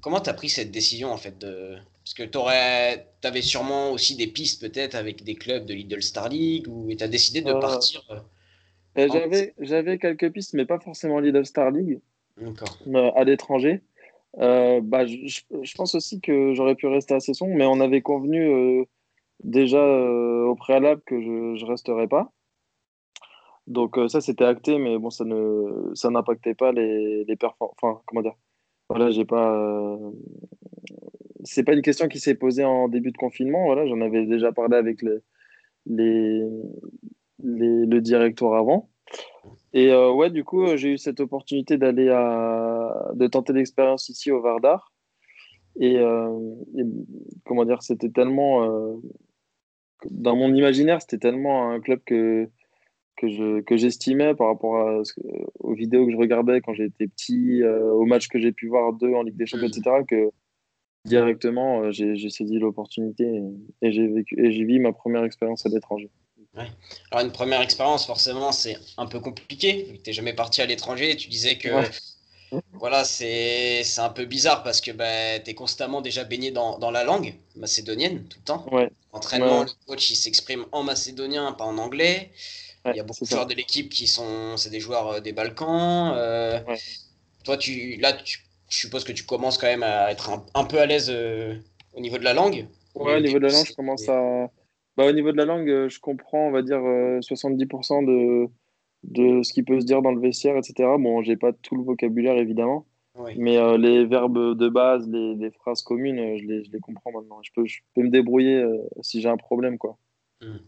Comment 0.00 0.20
tu 0.20 0.30
as 0.30 0.34
pris 0.34 0.48
cette 0.48 0.70
décision 0.70 1.10
en 1.12 1.16
fait 1.16 1.38
de, 1.38 1.76
parce 2.08 2.14
que 2.14 2.22
tu 2.22 3.26
avais 3.26 3.42
sûrement 3.42 3.90
aussi 3.92 4.16
des 4.16 4.28
pistes 4.28 4.62
peut-être 4.62 4.94
avec 4.94 5.24
des 5.24 5.34
clubs 5.34 5.66
de 5.66 5.74
Lidl 5.74 6.02
Star 6.02 6.30
League 6.30 6.66
ou 6.66 6.88
tu 6.94 7.04
as 7.04 7.08
décidé 7.08 7.42
de 7.42 7.50
euh, 7.50 7.60
partir 7.60 8.02
euh, 8.96 9.08
j'avais, 9.12 9.52
j'avais 9.58 9.98
quelques 9.98 10.32
pistes, 10.32 10.54
mais 10.54 10.64
pas 10.64 10.78
forcément 10.78 11.20
Lidl 11.20 11.44
Star 11.44 11.70
League. 11.70 12.00
Euh, 12.40 13.10
à 13.14 13.24
l'étranger. 13.24 13.82
bah, 14.38 15.04
je, 15.06 15.74
pense 15.76 15.94
aussi 15.94 16.20
que 16.20 16.54
j'aurais 16.54 16.76
pu 16.76 16.86
rester 16.86 17.14
à 17.14 17.20
Cesson, 17.20 17.48
mais 17.48 17.66
on 17.66 17.80
avait 17.80 18.00
convenu 18.00 18.86
déjà 19.44 19.84
au 19.84 20.54
préalable 20.54 21.02
que 21.04 21.20
je 21.20 21.62
ne 21.62 21.64
resterais 21.66 22.08
pas. 22.08 22.32
Donc 23.68 23.98
ça, 24.08 24.20
c'était 24.20 24.44
acté, 24.44 24.78
mais 24.78 24.98
bon, 24.98 25.10
ça 25.10 25.24
ne 25.24 25.92
ça 25.94 26.10
n'impactait 26.10 26.54
pas 26.54 26.72
les, 26.72 27.24
les 27.24 27.36
performances. 27.36 27.76
Enfin, 27.80 28.00
comment 28.06 28.22
dire 28.22 28.34
Voilà, 28.88 29.10
j'ai 29.10 29.24
pas 29.24 29.98
c'est 31.44 31.64
pas 31.64 31.74
une 31.74 31.82
question 31.82 32.08
qui 32.08 32.18
s'est 32.18 32.34
posée 32.34 32.64
en 32.64 32.88
début 32.88 33.12
de 33.12 33.16
confinement. 33.16 33.64
Voilà, 33.64 33.86
j'en 33.86 34.00
avais 34.00 34.26
déjà 34.26 34.52
parlé 34.52 34.76
avec 34.76 35.02
les, 35.86 36.42
le 37.42 37.98
directeur 38.00 38.54
avant. 38.54 38.90
Et 39.72 39.90
euh, 39.90 40.12
ouais, 40.12 40.30
du 40.30 40.44
coup, 40.44 40.76
j'ai 40.76 40.92
eu 40.94 40.98
cette 40.98 41.20
opportunité 41.20 41.78
d'aller 41.78 42.08
à, 42.08 43.10
de 43.14 43.26
tenter 43.26 43.52
l'expérience 43.52 44.08
ici 44.08 44.30
au 44.30 44.40
Vardar. 44.40 44.92
Et, 45.80 45.98
euh, 45.98 46.28
comment 47.44 47.64
dire, 47.64 47.82
c'était 47.82 48.08
tellement, 48.08 48.64
euh, 48.64 48.96
dans 50.10 50.36
mon 50.36 50.52
imaginaire, 50.54 51.00
c'était 51.00 51.18
tellement 51.18 51.70
un 51.70 51.80
club 51.80 52.00
que 52.04 52.48
que 53.18 53.28
je 53.28 53.60
que 53.60 53.76
j'estimais 53.76 54.34
par 54.34 54.46
rapport 54.46 54.76
à, 54.78 55.02
aux 55.60 55.74
vidéos 55.74 56.06
que 56.06 56.12
je 56.12 56.16
regardais 56.16 56.60
quand 56.60 56.74
j'étais 56.74 57.06
petit, 57.06 57.62
aux 57.64 58.06
matchs 58.06 58.28
que 58.28 58.38
j'ai 58.38 58.52
pu 58.52 58.68
voir 58.68 58.92
d'eux 58.92 59.12
en 59.14 59.22
Ligue 59.22 59.36
des 59.36 59.46
Champions, 59.46 59.66
etc. 59.66 59.82
Que 60.08 60.30
directement, 61.04 61.90
j'ai 61.90 62.30
saisi 62.30 62.58
l'opportunité 62.58 63.42
et, 63.82 63.92
j'ai 63.92 64.06
vécu 64.06 64.42
et 64.42 64.52
j'ai 64.52 64.64
vu 64.64 64.78
ma 64.78 64.92
première 64.92 65.24
expérience 65.24 65.66
à 65.66 65.68
l'étranger. 65.68 66.10
Alors 67.10 67.24
une 67.24 67.32
première 67.32 67.60
expérience, 67.60 68.06
forcément, 68.06 68.52
c'est 68.52 68.76
un 68.96 69.06
peu 69.06 69.20
compliqué. 69.20 70.00
Tu 70.02 70.10
n'es 70.10 70.12
jamais 70.12 70.32
parti 70.32 70.60
à 70.60 70.66
l'étranger. 70.66 71.16
Tu 71.16 71.28
disais 71.28 71.56
que 71.56 71.68
voilà, 72.72 73.04
c'est 73.04 73.82
un 73.98 74.08
peu 74.08 74.24
bizarre 74.24 74.62
parce 74.62 74.80
que 74.80 74.90
bah, 74.90 75.38
tu 75.40 75.50
es 75.50 75.54
constamment 75.54 76.00
déjà 76.00 76.24
baigné 76.24 76.50
dans, 76.50 76.78
dans, 76.78 76.90
la 76.90 77.04
langue 77.04 77.34
macédonienne 77.56 78.24
tout 78.28 78.38
le 78.40 78.44
temps. 78.44 78.66
Ouais. 78.72 78.90
Entraînement, 79.12 79.64
le 79.64 79.86
coach 79.86 80.10
il 80.10 80.16
s'exprime 80.16 80.64
en 80.72 80.82
macédonien, 80.82 81.52
pas 81.52 81.64
en 81.64 81.78
anglais. 81.78 82.30
Il 82.86 82.96
y 82.96 83.00
a 83.00 83.04
beaucoup 83.04 83.24
de 83.24 83.28
joueurs 83.28 83.46
de 83.46 83.54
l'équipe 83.54 83.88
qui 83.88 84.06
sont 84.06 84.56
c'est 84.56 84.70
des 84.70 84.80
joueurs 84.80 85.08
euh, 85.08 85.20
des 85.20 85.32
Balkans. 85.32 86.12
Euh, 86.16 86.60
toi, 87.44 87.56
tu, 87.56 87.96
là, 87.96 88.12
tu, 88.12 88.40
je 88.68 88.78
suppose 88.78 89.04
que 89.04 89.12
tu 89.12 89.24
commences 89.24 89.58
quand 89.58 89.66
même 89.66 89.82
à 89.82 90.10
être 90.10 90.30
un, 90.54 90.64
peu 90.64 90.78
à 90.78 90.86
l'aise 90.86 91.10
euh, 91.10 91.56
au 91.94 92.00
niveau 92.00 92.18
de 92.18 92.24
la 92.24 92.34
langue. 92.34 92.66
Ouais, 92.94 93.16
au 93.16 93.20
niveau 93.20 93.38
de 93.38 93.46
la 93.46 93.52
langue, 93.52 93.66
je 93.66 93.74
commence 93.74 94.08
à. 94.08 94.50
Bah, 94.96 95.06
au 95.06 95.12
niveau 95.12 95.30
de 95.32 95.36
la 95.36 95.44
langue, 95.44 95.88
je 95.88 95.98
comprends, 96.00 96.48
on 96.48 96.50
va 96.50 96.62
dire, 96.62 96.78
70% 96.78 98.04
de 98.04 98.50
de 99.04 99.42
ce 99.42 99.52
qui 99.52 99.62
peut 99.62 99.80
se 99.80 99.86
dire 99.86 100.02
dans 100.02 100.12
le 100.12 100.20
vestiaire, 100.20 100.56
etc. 100.56 100.88
Bon, 100.98 101.22
j'ai 101.22 101.36
pas 101.36 101.52
tout 101.52 101.76
le 101.76 101.82
vocabulaire 101.82 102.36
évidemment, 102.36 102.86
mais 103.36 103.58
euh, 103.58 103.76
les 103.76 104.04
verbes 104.04 104.56
de 104.56 104.68
base, 104.68 105.08
les, 105.08 105.50
phrases 105.50 105.82
communes, 105.82 106.38
je, 106.38 106.44
les, 106.44 106.64
je, 106.64 106.70
les, 106.70 106.80
comprends 106.80 107.12
maintenant. 107.12 107.40
Je 107.42 107.50
peux, 107.54 107.66
je 107.66 107.80
peux 107.94 108.02
me 108.02 108.10
débrouiller 108.10 108.56
euh, 108.56 108.78
si 109.00 109.20
j'ai 109.20 109.28
un 109.28 109.36
problème, 109.36 109.78
quoi. 109.78 109.98
Hmm. 110.40 110.58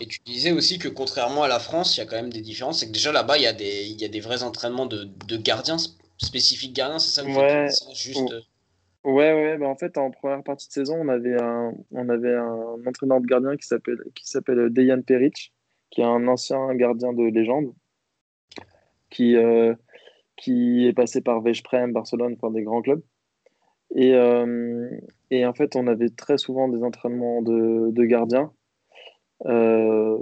Et 0.00 0.06
tu 0.06 0.20
disais 0.24 0.52
aussi 0.52 0.78
que 0.78 0.88
contrairement 0.88 1.42
à 1.42 1.48
la 1.48 1.58
France, 1.58 1.96
il 1.96 2.00
y 2.00 2.02
a 2.02 2.06
quand 2.06 2.16
même 2.16 2.32
des 2.32 2.40
différences. 2.40 2.80
C'est 2.80 2.86
que 2.86 2.92
déjà 2.92 3.12
là-bas, 3.12 3.38
il 3.38 3.42
y, 3.42 3.46
a 3.46 3.52
des, 3.52 3.86
il 3.86 4.00
y 4.00 4.04
a 4.04 4.08
des 4.08 4.20
vrais 4.20 4.42
entraînements 4.42 4.86
de, 4.86 5.04
de 5.04 5.36
gardiens, 5.36 5.76
spécifiques 6.18 6.74
gardiens, 6.74 6.98
c'est 6.98 7.20
ça 7.20 7.24
Ouais. 7.26 7.68
juste... 7.94 8.34
Ouais, 9.04 9.32
ouais, 9.32 9.56
bah 9.56 9.68
en 9.68 9.76
fait, 9.76 9.98
en 9.98 10.10
première 10.10 10.42
partie 10.42 10.66
de 10.66 10.72
saison, 10.72 10.96
on 11.00 11.08
avait 11.08 11.40
un, 11.40 11.72
on 11.92 12.08
avait 12.08 12.34
un 12.34 12.84
entraîneur 12.84 13.20
de 13.20 13.26
gardien 13.26 13.56
qui 13.56 13.64
s'appelle, 13.64 14.02
qui 14.16 14.28
s'appelle 14.28 14.68
Dejan 14.70 15.00
Peric, 15.00 15.52
qui 15.90 16.00
est 16.00 16.04
un 16.04 16.26
ancien 16.26 16.74
gardien 16.74 17.12
de 17.12 17.22
légende, 17.22 17.72
qui, 19.10 19.36
euh, 19.36 19.76
qui 20.36 20.88
est 20.88 20.92
passé 20.92 21.20
par 21.20 21.40
Veszprem, 21.40 21.92
Barcelone, 21.92 22.34
enfin 22.36 22.50
des 22.50 22.64
grands 22.64 22.82
clubs. 22.82 23.02
Et, 23.94 24.12
euh, 24.14 24.90
et, 25.30 25.46
en 25.46 25.54
fait, 25.54 25.76
on 25.76 25.86
avait 25.86 26.10
très 26.10 26.36
souvent 26.36 26.68
des 26.68 26.82
entraînements 26.82 27.42
de, 27.42 27.92
de 27.92 28.04
gardiens. 28.04 28.52
Euh, 29.44 30.18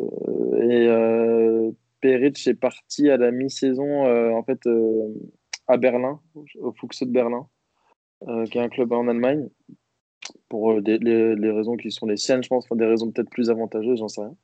et 0.60 0.88
euh, 0.88 1.70
Peric 2.00 2.46
est 2.46 2.54
parti 2.54 3.08
à 3.08 3.16
la 3.16 3.30
mi-saison 3.30 4.06
en 4.36 4.42
fait 4.42 4.60
à 5.66 5.76
Berlin, 5.76 6.20
au 6.60 6.72
Fuchs 6.72 7.02
de 7.02 7.10
Berlin, 7.10 7.46
qui 8.50 8.58
est 8.58 8.62
un 8.62 8.68
club 8.68 8.92
en 8.92 9.08
Allemagne, 9.08 9.48
pour 10.48 10.80
des, 10.82 10.98
raisons 11.50 11.76
qui 11.76 11.90
sont 11.90 12.06
les 12.06 12.16
siennes, 12.16 12.42
je 12.42 12.48
pense, 12.48 12.64
enfin, 12.64 12.76
des 12.76 12.86
raisons 12.86 13.10
peut-être 13.10 13.30
plus 13.30 13.50
avantageuses, 13.50 13.98
j'en 13.98 14.08
sais 14.08 14.22
rien. 14.22 14.36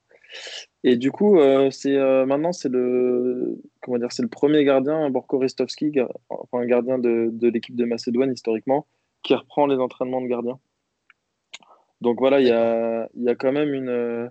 Et 0.84 0.96
du 0.96 1.10
coup, 1.10 1.38
euh, 1.38 1.70
c'est 1.70 1.96
euh, 1.96 2.24
maintenant 2.24 2.52
c'est 2.52 2.68
le 2.68 3.60
le 3.86 4.28
premier 4.28 4.64
gardien 4.64 5.10
Borko 5.10 5.38
Ristovski, 5.38 5.92
enfin 6.28 6.60
un 6.60 6.66
gardien 6.66 6.98
de, 6.98 7.32
l'équipe 7.48 7.74
de 7.74 7.84
Macédoine 7.84 8.32
historiquement, 8.32 8.86
qui 9.22 9.34
reprend 9.34 9.66
les 9.66 9.76
entraînements 9.76 10.20
de 10.20 10.28
gardien. 10.28 10.58
Donc 12.00 12.18
voilà, 12.18 12.40
il 12.40 12.46
y 12.46 12.52
a, 12.52 13.08
y 13.14 13.28
a 13.28 13.34
quand 13.34 13.52
même 13.52 13.74
une, 13.74 13.88
euh, 13.88 14.28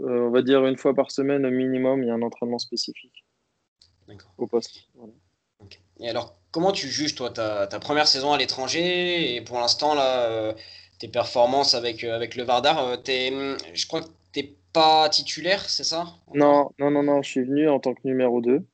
on 0.00 0.30
va 0.30 0.42
dire 0.42 0.64
une 0.66 0.76
fois 0.76 0.94
par 0.94 1.10
semaine 1.10 1.44
au 1.46 1.50
minimum, 1.50 2.02
il 2.02 2.08
y 2.08 2.10
a 2.10 2.14
un 2.14 2.22
entraînement 2.22 2.58
spécifique 2.58 3.24
au 4.38 4.46
poste. 4.46 4.88
Et 6.00 6.08
alors, 6.08 6.36
comment 6.50 6.72
tu 6.72 6.88
juges 6.88 7.14
toi 7.14 7.30
ta, 7.30 7.66
ta 7.66 7.78
première 7.78 8.06
saison 8.06 8.32
à 8.32 8.38
l'étranger? 8.38 9.36
Et 9.36 9.40
pour 9.40 9.58
l'instant 9.58 9.94
là, 9.94 10.54
tes 10.98 11.08
performances 11.08 11.74
avec 11.74 12.04
avec 12.04 12.36
le 12.36 12.42
Vardar, 12.42 12.98
je 13.06 13.86
crois 13.86 14.02
que 14.02 14.08
t'es 14.32 14.54
pas 14.72 15.08
titulaire, 15.08 15.68
c'est 15.68 15.84
ça? 15.84 16.06
Non, 16.34 16.70
non, 16.78 16.90
non, 16.90 17.02
non, 17.02 17.22
je 17.22 17.30
suis 17.30 17.42
venu 17.42 17.68
en 17.68 17.78
tant 17.78 17.94
que 17.94 18.00
numéro 18.04 18.40
2. 18.40 18.64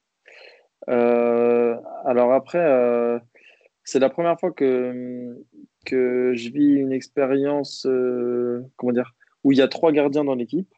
Euh, 0.89 1.77
alors 2.05 2.33
après, 2.33 2.59
euh, 2.59 3.19
c'est 3.85 3.99
la 3.99 4.09
première 4.09 4.39
fois 4.39 4.53
que, 4.53 5.37
que 5.85 6.33
je 6.35 6.51
vis 6.51 6.75
une 6.75 6.93
expérience, 6.93 7.87
euh, 7.87 8.65
comment 8.77 8.93
dire, 8.93 9.15
où 9.45 9.53
il 9.53 9.59
y 9.59 9.63
a 9.63 9.69
trois 9.69 9.93
gardiens 9.93 10.25
dans 10.25 10.35
l'équipe. 10.35 10.69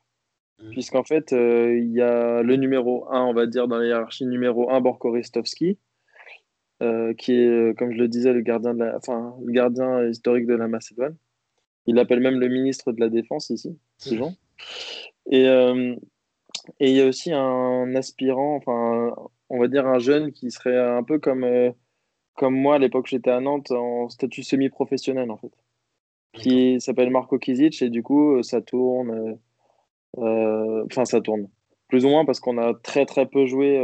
Mmh. 0.62 0.70
Puisqu'en 0.70 1.04
fait, 1.04 1.32
il 1.32 1.92
y 1.92 2.00
a 2.00 2.42
le 2.42 2.56
numéro 2.56 3.06
1, 3.10 3.24
on 3.24 3.32
va 3.32 3.46
dire, 3.46 3.68
dans 3.68 3.78
la 3.78 3.86
hiérarchie 3.86 4.26
numéro 4.26 4.70
1, 4.70 4.80
Borko 4.80 5.10
Ristovski, 5.10 5.78
qui 7.18 7.32
est, 7.32 7.78
comme 7.78 7.92
je 7.92 7.98
le 7.98 8.08
disais, 8.08 8.32
le 8.32 8.40
gardien, 8.40 8.74
de 8.74 8.80
la, 8.80 8.96
enfin, 8.96 9.34
le 9.44 9.52
gardien 9.52 10.06
historique 10.06 10.46
de 10.46 10.54
la 10.54 10.68
Macédoine. 10.68 11.16
Il 11.86 11.98
appelle 11.98 12.20
même 12.20 12.38
le 12.38 12.48
ministre 12.48 12.92
de 12.92 13.00
la 13.00 13.08
Défense 13.08 13.50
ici, 13.50 13.78
ce 13.98 14.14
genre. 14.14 14.32
Et, 15.30 15.48
euh, 15.48 15.94
et 16.78 16.90
il 16.90 16.96
y 16.96 17.00
a 17.00 17.06
aussi 17.06 17.32
un 17.32 17.94
aspirant, 17.94 18.56
enfin, 18.56 19.14
on 19.48 19.58
va 19.58 19.68
dire 19.68 19.86
un 19.86 19.98
jeune 19.98 20.32
qui 20.32 20.50
serait 20.50 20.78
un 20.78 21.02
peu 21.02 21.18
comme, 21.18 21.44
euh, 21.44 21.70
comme 22.34 22.54
moi 22.54 22.76
à 22.76 22.78
l'époque 22.78 23.06
j'étais 23.06 23.30
à 23.30 23.40
Nantes 23.40 23.70
en 23.70 24.08
statut 24.08 24.42
semi-professionnel 24.42 25.30
en 25.30 25.36
fait, 25.36 25.52
qui 26.32 26.80
s'appelle 26.80 27.10
Marco 27.10 27.38
Kizic 27.38 27.80
et 27.82 27.90
du 27.90 28.02
coup 28.02 28.42
ça 28.42 28.60
tourne, 28.60 29.10
euh, 29.10 29.34
enfin 30.16 31.04
ça 31.04 31.20
tourne, 31.20 31.48
plus 31.88 32.04
ou 32.04 32.08
moins 32.08 32.24
parce 32.24 32.40
qu'on 32.40 32.58
a 32.58 32.74
très 32.74 33.06
très 33.06 33.26
peu 33.26 33.46
joué 33.46 33.78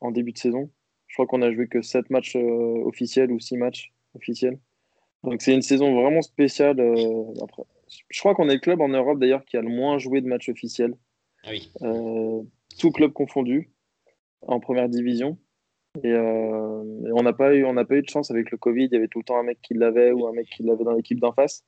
en 0.00 0.10
début 0.10 0.32
de 0.32 0.38
saison. 0.38 0.70
Je 1.06 1.14
crois 1.14 1.26
qu'on 1.26 1.42
a 1.42 1.52
joué 1.52 1.68
que 1.68 1.80
7 1.80 2.10
matchs 2.10 2.36
officiels 2.36 3.30
ou 3.30 3.38
6 3.38 3.56
matchs 3.56 3.92
officiels. 4.14 4.58
Donc 5.22 5.42
c'est 5.42 5.54
une 5.54 5.62
saison 5.62 5.94
vraiment 5.94 6.22
spéciale. 6.22 6.80
après, 7.42 7.62
je 8.08 8.20
crois 8.20 8.34
qu'on 8.34 8.48
est 8.48 8.54
le 8.54 8.60
club 8.60 8.80
en 8.80 8.88
Europe 8.88 9.18
d'ailleurs 9.18 9.44
qui 9.44 9.56
a 9.56 9.62
le 9.62 9.68
moins 9.68 9.98
joué 9.98 10.20
de 10.20 10.26
matchs 10.26 10.48
officiels. 10.48 10.94
Ah 11.44 11.50
oui. 11.50 11.70
Euh, 11.82 12.42
tout 12.78 12.90
club 12.90 13.12
confondu 13.12 13.70
en 14.42 14.60
première 14.60 14.88
division. 14.88 15.38
Et, 16.02 16.12
euh, 16.12 16.82
on 17.12 17.22
n'a 17.22 17.32
pas 17.32 17.54
eu, 17.54 17.64
on 17.64 17.74
n'a 17.74 17.84
pas 17.84 17.96
eu 17.96 18.02
de 18.02 18.08
chance 18.08 18.30
avec 18.30 18.50
le 18.50 18.58
Covid. 18.58 18.86
Il 18.86 18.92
y 18.92 18.96
avait 18.96 19.08
tout 19.08 19.18
le 19.18 19.24
temps 19.24 19.38
un 19.38 19.42
mec 19.42 19.58
qui 19.62 19.74
l'avait 19.74 20.12
ou 20.12 20.26
un 20.26 20.32
mec 20.32 20.48
qui 20.48 20.62
l'avait 20.62 20.84
dans 20.84 20.94
l'équipe 20.94 21.20
d'en 21.20 21.32
face. 21.32 21.64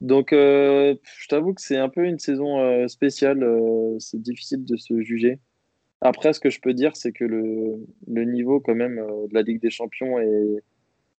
Donc, 0.00 0.32
euh, 0.32 0.94
je 1.18 1.28
t'avoue 1.28 1.54
que 1.54 1.62
c'est 1.62 1.78
un 1.78 1.88
peu 1.88 2.04
une 2.04 2.18
saison 2.18 2.88
spéciale. 2.88 3.46
c'est 3.98 4.20
difficile 4.20 4.64
de 4.64 4.76
se 4.76 5.00
juger. 5.00 5.38
Après, 6.02 6.32
ce 6.32 6.40
que 6.40 6.50
je 6.50 6.60
peux 6.60 6.74
dire, 6.74 6.96
c'est 6.96 7.12
que 7.12 7.24
le, 7.24 7.86
le, 8.06 8.24
niveau 8.24 8.60
quand 8.60 8.74
même 8.74 8.96
de 8.96 9.34
la 9.34 9.42
Ligue 9.42 9.62
des 9.62 9.70
Champions 9.70 10.18
est 10.18 10.62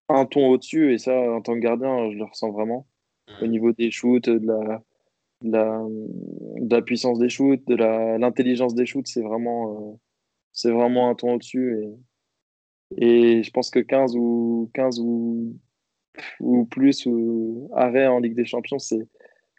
un 0.10 0.26
ton 0.26 0.48
au-dessus. 0.50 0.94
Et 0.94 0.98
ça, 1.00 1.14
en 1.14 1.42
tant 1.42 1.56
que 1.56 1.60
gardien, 1.60 2.12
je 2.12 2.18
le 2.18 2.26
ressens 2.26 2.52
vraiment 2.52 2.86
au 3.42 3.48
niveau 3.48 3.72
des 3.72 3.92
shoots, 3.92 4.30
de 4.30 4.46
la, 4.46 4.84
de 5.42 6.76
la, 6.76 6.82
puissance 6.82 7.20
des 7.20 7.30
shoots, 7.30 7.66
de 7.68 7.76
l'intelligence 7.76 8.76
des 8.76 8.86
shoots, 8.86 9.08
c'est 9.08 9.22
vraiment, 9.22 9.92
euh, 9.92 9.96
c'est 10.54 10.72
vraiment 10.72 11.10
un 11.10 11.16
ton 11.16 11.36
au-dessus. 11.36 11.78
Et, 12.98 13.38
et, 13.38 13.44
je 13.44 13.52
pense 13.52 13.70
que 13.70 13.80
15 13.80 14.16
ou, 14.16 14.70
15 14.74 15.00
ou, 15.00 15.56
ou 16.40 16.66
plus 16.66 17.06
ou 17.06 17.70
arrêt 17.76 18.08
en 18.08 18.20
Ligue 18.20 18.36
des 18.36 18.46
Champions, 18.46 18.80
c'est, 18.80 19.08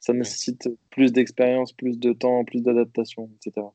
ça 0.01 0.12
nécessite 0.12 0.68
plus 0.90 1.12
d'expérience, 1.12 1.73
plus 1.73 1.99
de 1.99 2.12
temps, 2.12 2.44
plus 2.44 2.62
d'adaptation, 2.62 3.31
etc. 3.37 3.66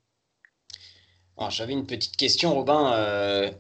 J'avais 1.49 1.73
une 1.73 1.85
petite 1.85 2.15
question, 2.15 2.53
Robin. 2.53 2.93
Euh, 2.93 3.51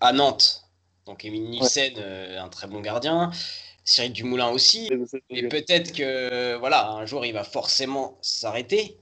à 0.00 0.12
Nantes, 0.12 0.64
donc 1.06 1.24
Emile 1.24 1.48
Nielsen, 1.48 1.94
euh, 1.98 2.40
un 2.40 2.48
très 2.48 2.66
bon 2.66 2.80
gardien. 2.80 3.30
Cyril 3.84 4.12
Dumoulin 4.12 4.48
aussi. 4.48 4.90
Et 5.30 5.48
peut-être 5.48 5.92
que 5.92 6.56
voilà, 6.58 6.90
un 6.90 7.06
jour 7.06 7.24
il 7.24 7.32
va 7.32 7.44
forcément 7.44 8.18
s'arrêter. 8.20 8.98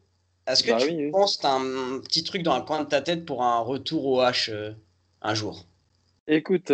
Est-ce 0.47 0.63
que 0.63 0.73
bah 0.73 0.77
tu 0.79 1.11
penses 1.11 1.39
que 1.39 1.47
un 1.47 2.01
petit 2.01 2.23
truc 2.23 2.43
dans 2.43 2.57
le 2.59 2.65
coin 2.65 2.85
de 2.85 2.89
ta 2.89 3.01
tête 3.01 3.25
pour 3.25 3.43
un 3.43 3.61
retour 3.61 4.05
au 4.05 4.21
H 4.21 4.51
euh, 4.51 4.73
un 5.23 5.35
jour? 5.35 5.65
Écoute, 6.27 6.71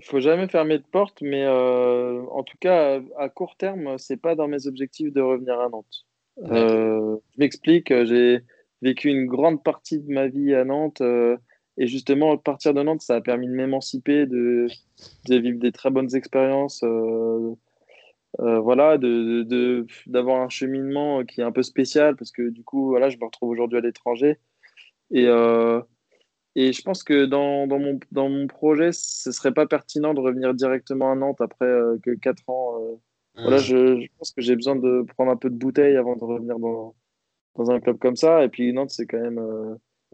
il 0.00 0.06
euh, 0.06 0.10
faut 0.10 0.20
jamais 0.20 0.48
fermer 0.48 0.78
de 0.78 0.84
porte, 0.84 1.20
mais 1.22 1.44
euh, 1.44 2.22
en 2.30 2.42
tout 2.42 2.56
cas, 2.60 3.00
à, 3.18 3.28
court 3.28 3.56
terme, 3.56 3.98
c'est 3.98 4.20
pas 4.20 4.34
dans 4.34 4.48
mes 4.48 4.66
objectifs 4.66 5.12
de 5.12 5.20
revenir 5.20 5.60
à 5.60 5.68
Nantes. 5.68 6.06
je 6.42 7.18
m'explique, 7.38 7.92
j'ai 8.04 8.40
vécu 8.82 9.08
une 9.08 9.26
grande 9.26 9.62
partie 9.62 10.00
de 10.00 10.12
ma 10.12 10.28
vie 10.28 10.54
à 10.54 10.64
Nantes. 10.64 11.02
Et 11.80 11.86
justement, 11.86 12.36
partir 12.36 12.74
de 12.74 12.82
Nantes, 12.82 13.00
ça 13.00 13.16
a 13.16 13.20
permis 13.22 13.46
de 13.46 13.52
m'émanciper, 13.52 14.26
de, 14.26 14.66
de, 15.28 15.36
vivre 15.36 15.58
des 15.58 15.72
très 15.72 15.88
bonnes 15.88 16.14
expériences. 16.14 16.82
Euh, 16.82 17.54
euh, 18.40 18.60
voilà, 18.60 18.98
d'avoir 18.98 20.40
de, 20.40 20.44
un 20.44 20.48
cheminement 20.50 21.24
qui 21.24 21.40
est 21.40 21.44
un 21.44 21.52
peu 21.52 21.62
spécial 21.62 22.16
parce 22.16 22.32
que 22.32 22.50
du 22.50 22.64
coup, 22.64 22.88
voilà, 22.88 23.08
je 23.08 23.16
me 23.16 23.24
retrouve 23.24 23.48
aujourd'hui 23.48 23.78
à 23.78 23.80
l'étranger. 23.80 24.38
Et, 25.10 25.26
euh, 25.26 25.80
et 26.56 26.72
je 26.72 26.82
pense 26.82 27.02
que 27.04 27.26
dans, 27.26 27.66
dans, 27.66 27.78
mon, 27.78 28.00
dans 28.10 28.28
mon 28.28 28.46
projet, 28.46 28.90
ce 28.92 29.30
serait 29.30 29.52
pas 29.52 29.66
pertinent 29.66 30.14
de 30.14 30.20
revenir 30.20 30.52
directement 30.54 31.12
à 31.12 31.14
Nantes 31.14 31.40
après 31.40 31.70
que 32.02 32.14
4 32.14 32.50
ans. 32.50 33.00
Voilà, 33.36 33.58
je, 33.58 34.00
je, 34.00 34.06
pense 34.18 34.32
que 34.32 34.42
j'ai 34.42 34.56
besoin 34.56 34.76
de 34.76 35.04
prendre 35.14 35.30
un 35.30 35.36
peu 35.36 35.48
de 35.48 35.54
bouteille 35.54 35.96
avant 35.96 36.16
de 36.16 36.24
revenir 36.24 36.58
dans, 36.58 36.94
dans 37.56 37.70
un 37.70 37.80
club 37.80 37.98
comme 37.98 38.16
ça. 38.16 38.44
Et 38.44 38.48
puis 38.48 38.72
Nantes, 38.72 38.90
c'est 38.90 39.06
quand 39.06 39.20
même 39.20 39.40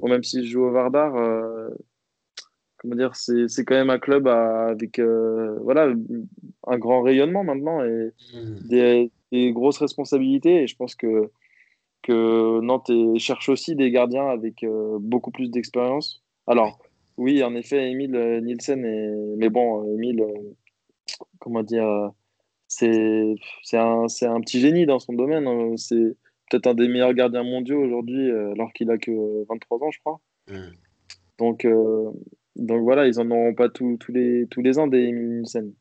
même 0.02 0.22
si 0.22 0.44
je 0.44 0.50
joue 0.50 0.64
au 0.64 0.70
Vardar, 0.70 1.16
euh, 1.16 1.70
comment 2.76 2.94
dire, 2.94 3.16
c'est 3.16 3.64
quand 3.64 3.74
même 3.74 3.90
un 3.90 3.98
club 3.98 4.28
avec 4.28 5.00
voilà, 5.00 5.92
un 6.66 6.78
grand 6.78 7.00
rayonnement 7.00 7.44
maintenant 7.44 7.82
et 7.82 8.12
mmh. 8.34 8.68
des, 8.68 9.10
des, 9.32 9.52
grosses 9.52 9.78
responsabilités. 9.78 10.62
Et 10.62 10.66
je 10.66 10.76
pense 10.76 10.94
que, 10.94 11.30
que 12.02 12.60
Nantes 12.60 12.92
cherche 13.18 13.48
aussi 13.48 13.74
des 13.74 13.90
gardiens 13.90 14.28
avec 14.28 14.64
beaucoup 15.00 15.30
plus 15.30 15.50
d'expérience. 15.50 16.22
Alors, 16.46 16.78
oui, 17.16 17.42
en 17.42 17.54
effet, 17.54 17.90
Emile 17.90 18.40
Nielsen, 18.42 18.84
est... 18.84 19.36
mais 19.36 19.48
bon, 19.48 19.84
Emile, 19.94 20.24
comment 21.38 21.62
dire, 21.62 22.10
c'est 22.68 23.36
un, 23.72 24.06
un 24.06 24.40
petit 24.40 24.60
génie 24.60 24.86
dans 24.86 24.98
son 24.98 25.14
domaine. 25.14 25.46
Hein. 25.46 25.74
C'est 25.76 26.16
peut-être 26.50 26.66
un 26.66 26.74
des 26.74 26.88
meilleurs 26.88 27.14
gardiens 27.14 27.42
mondiaux 27.42 27.80
aujourd'hui, 27.80 28.30
alors 28.30 28.72
qu'il 28.72 28.90
a 28.90 28.98
que 28.98 29.44
23 29.48 29.82
ans, 29.82 29.90
je 29.90 30.00
crois. 30.00 30.20
Mmh. 30.48 30.54
Donc, 31.38 31.64
euh, 31.64 32.10
donc 32.56 32.82
voilà, 32.82 33.06
ils 33.06 33.20
en 33.20 33.30
auront 33.30 33.54
pas 33.54 33.68
tous 33.68 33.98
les, 34.08 34.46
tous 34.48 34.62
les 34.62 34.78
ans 34.78 34.86
des 34.86 35.12
Nielsen. 35.12 35.72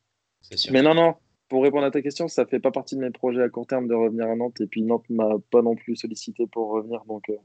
Mais 0.71 0.82
non, 0.82 0.93
non, 0.93 1.15
pour 1.47 1.63
répondre 1.63 1.86
à 1.86 1.91
ta 1.91 2.01
question, 2.01 2.28
ça 2.28 2.45
fait 2.45 2.60
pas 2.60 2.71
partie 2.71 2.95
de 2.95 3.01
mes 3.01 3.12
projets 3.12 3.41
à 3.41 3.49
court 3.49 3.65
terme 3.65 3.88
de 3.88 3.93
revenir 3.93 4.28
à 4.28 4.36
Nantes. 4.36 4.60
Et 4.62 4.67
puis 4.67 4.84
Nantes 4.84 5.10
m'a 5.10 5.36
pas 5.51 5.62
non 5.62 5.75
plus 5.75 5.95
sollicité 5.95 6.45
pour 6.47 6.71
revenir. 6.71 7.04
Donc, 7.06 7.30
euh, 7.30 7.38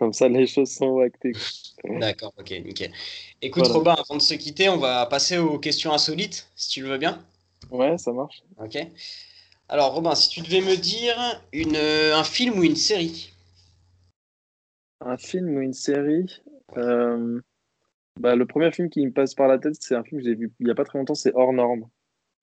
comme 0.00 0.14
ça, 0.14 0.28
les 0.30 0.46
choses 0.46 0.70
sont 0.70 0.98
actées. 1.00 1.32
D'accord, 1.84 2.32
ok, 2.38 2.50
nickel. 2.64 2.90
Écoute, 3.42 3.66
Robin, 3.66 3.92
avant 3.92 4.16
de 4.16 4.22
se 4.22 4.32
quitter, 4.32 4.70
on 4.70 4.78
va 4.78 5.04
passer 5.04 5.36
aux 5.36 5.58
questions 5.58 5.92
insolites, 5.92 6.48
si 6.56 6.70
tu 6.70 6.82
le 6.82 6.88
veux 6.88 6.96
bien. 6.96 7.22
Ouais, 7.70 7.98
ça 7.98 8.10
marche. 8.10 8.42
Ok. 8.58 8.78
Alors, 9.68 9.92
Robin, 9.92 10.14
si 10.14 10.30
tu 10.30 10.40
devais 10.40 10.62
me 10.62 10.74
dire 10.76 11.42
une, 11.52 11.76
un 11.76 12.24
film 12.24 12.58
ou 12.58 12.64
une 12.64 12.76
série 12.76 13.34
Un 15.02 15.18
film 15.18 15.54
ou 15.54 15.60
une 15.60 15.74
série 15.74 16.40
euh, 16.78 17.38
bah, 18.18 18.36
le 18.36 18.46
premier 18.46 18.72
film 18.72 18.88
qui 18.88 19.04
me 19.04 19.12
passe 19.12 19.34
par 19.34 19.48
la 19.48 19.58
tête, 19.58 19.76
c'est 19.80 19.94
un 19.94 20.02
film 20.02 20.22
que 20.22 20.26
j'ai 20.26 20.34
vu 20.34 20.50
il 20.60 20.64
n'y 20.64 20.72
a 20.72 20.74
pas 20.74 20.84
très 20.84 20.98
longtemps, 20.98 21.14
c'est 21.14 21.34
Hors 21.34 21.52
Norme. 21.52 21.88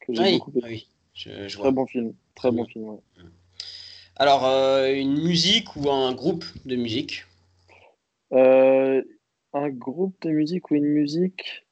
Que 0.01 0.13
j'ai 0.13 0.21
oui, 0.21 0.37
beaucoup 0.37 0.51
oui. 0.61 0.87
très 1.15 1.71
bon 1.71 1.87
film. 1.87 2.13
Très 2.35 2.51
bon 2.51 2.65
film. 2.65 2.89
Ouais. 2.89 2.99
Alors, 4.15 4.45
euh, 4.45 4.93
une 4.93 5.23
musique 5.23 5.75
ou 5.75 5.89
un 5.89 6.13
groupe 6.13 6.45
de 6.65 6.75
musique 6.75 7.25
euh, 8.33 9.01
Un 9.53 9.69
groupe 9.69 10.15
de 10.21 10.31
musique 10.31 10.71
ou 10.71 10.75
une 10.75 10.87
musique 10.87 11.65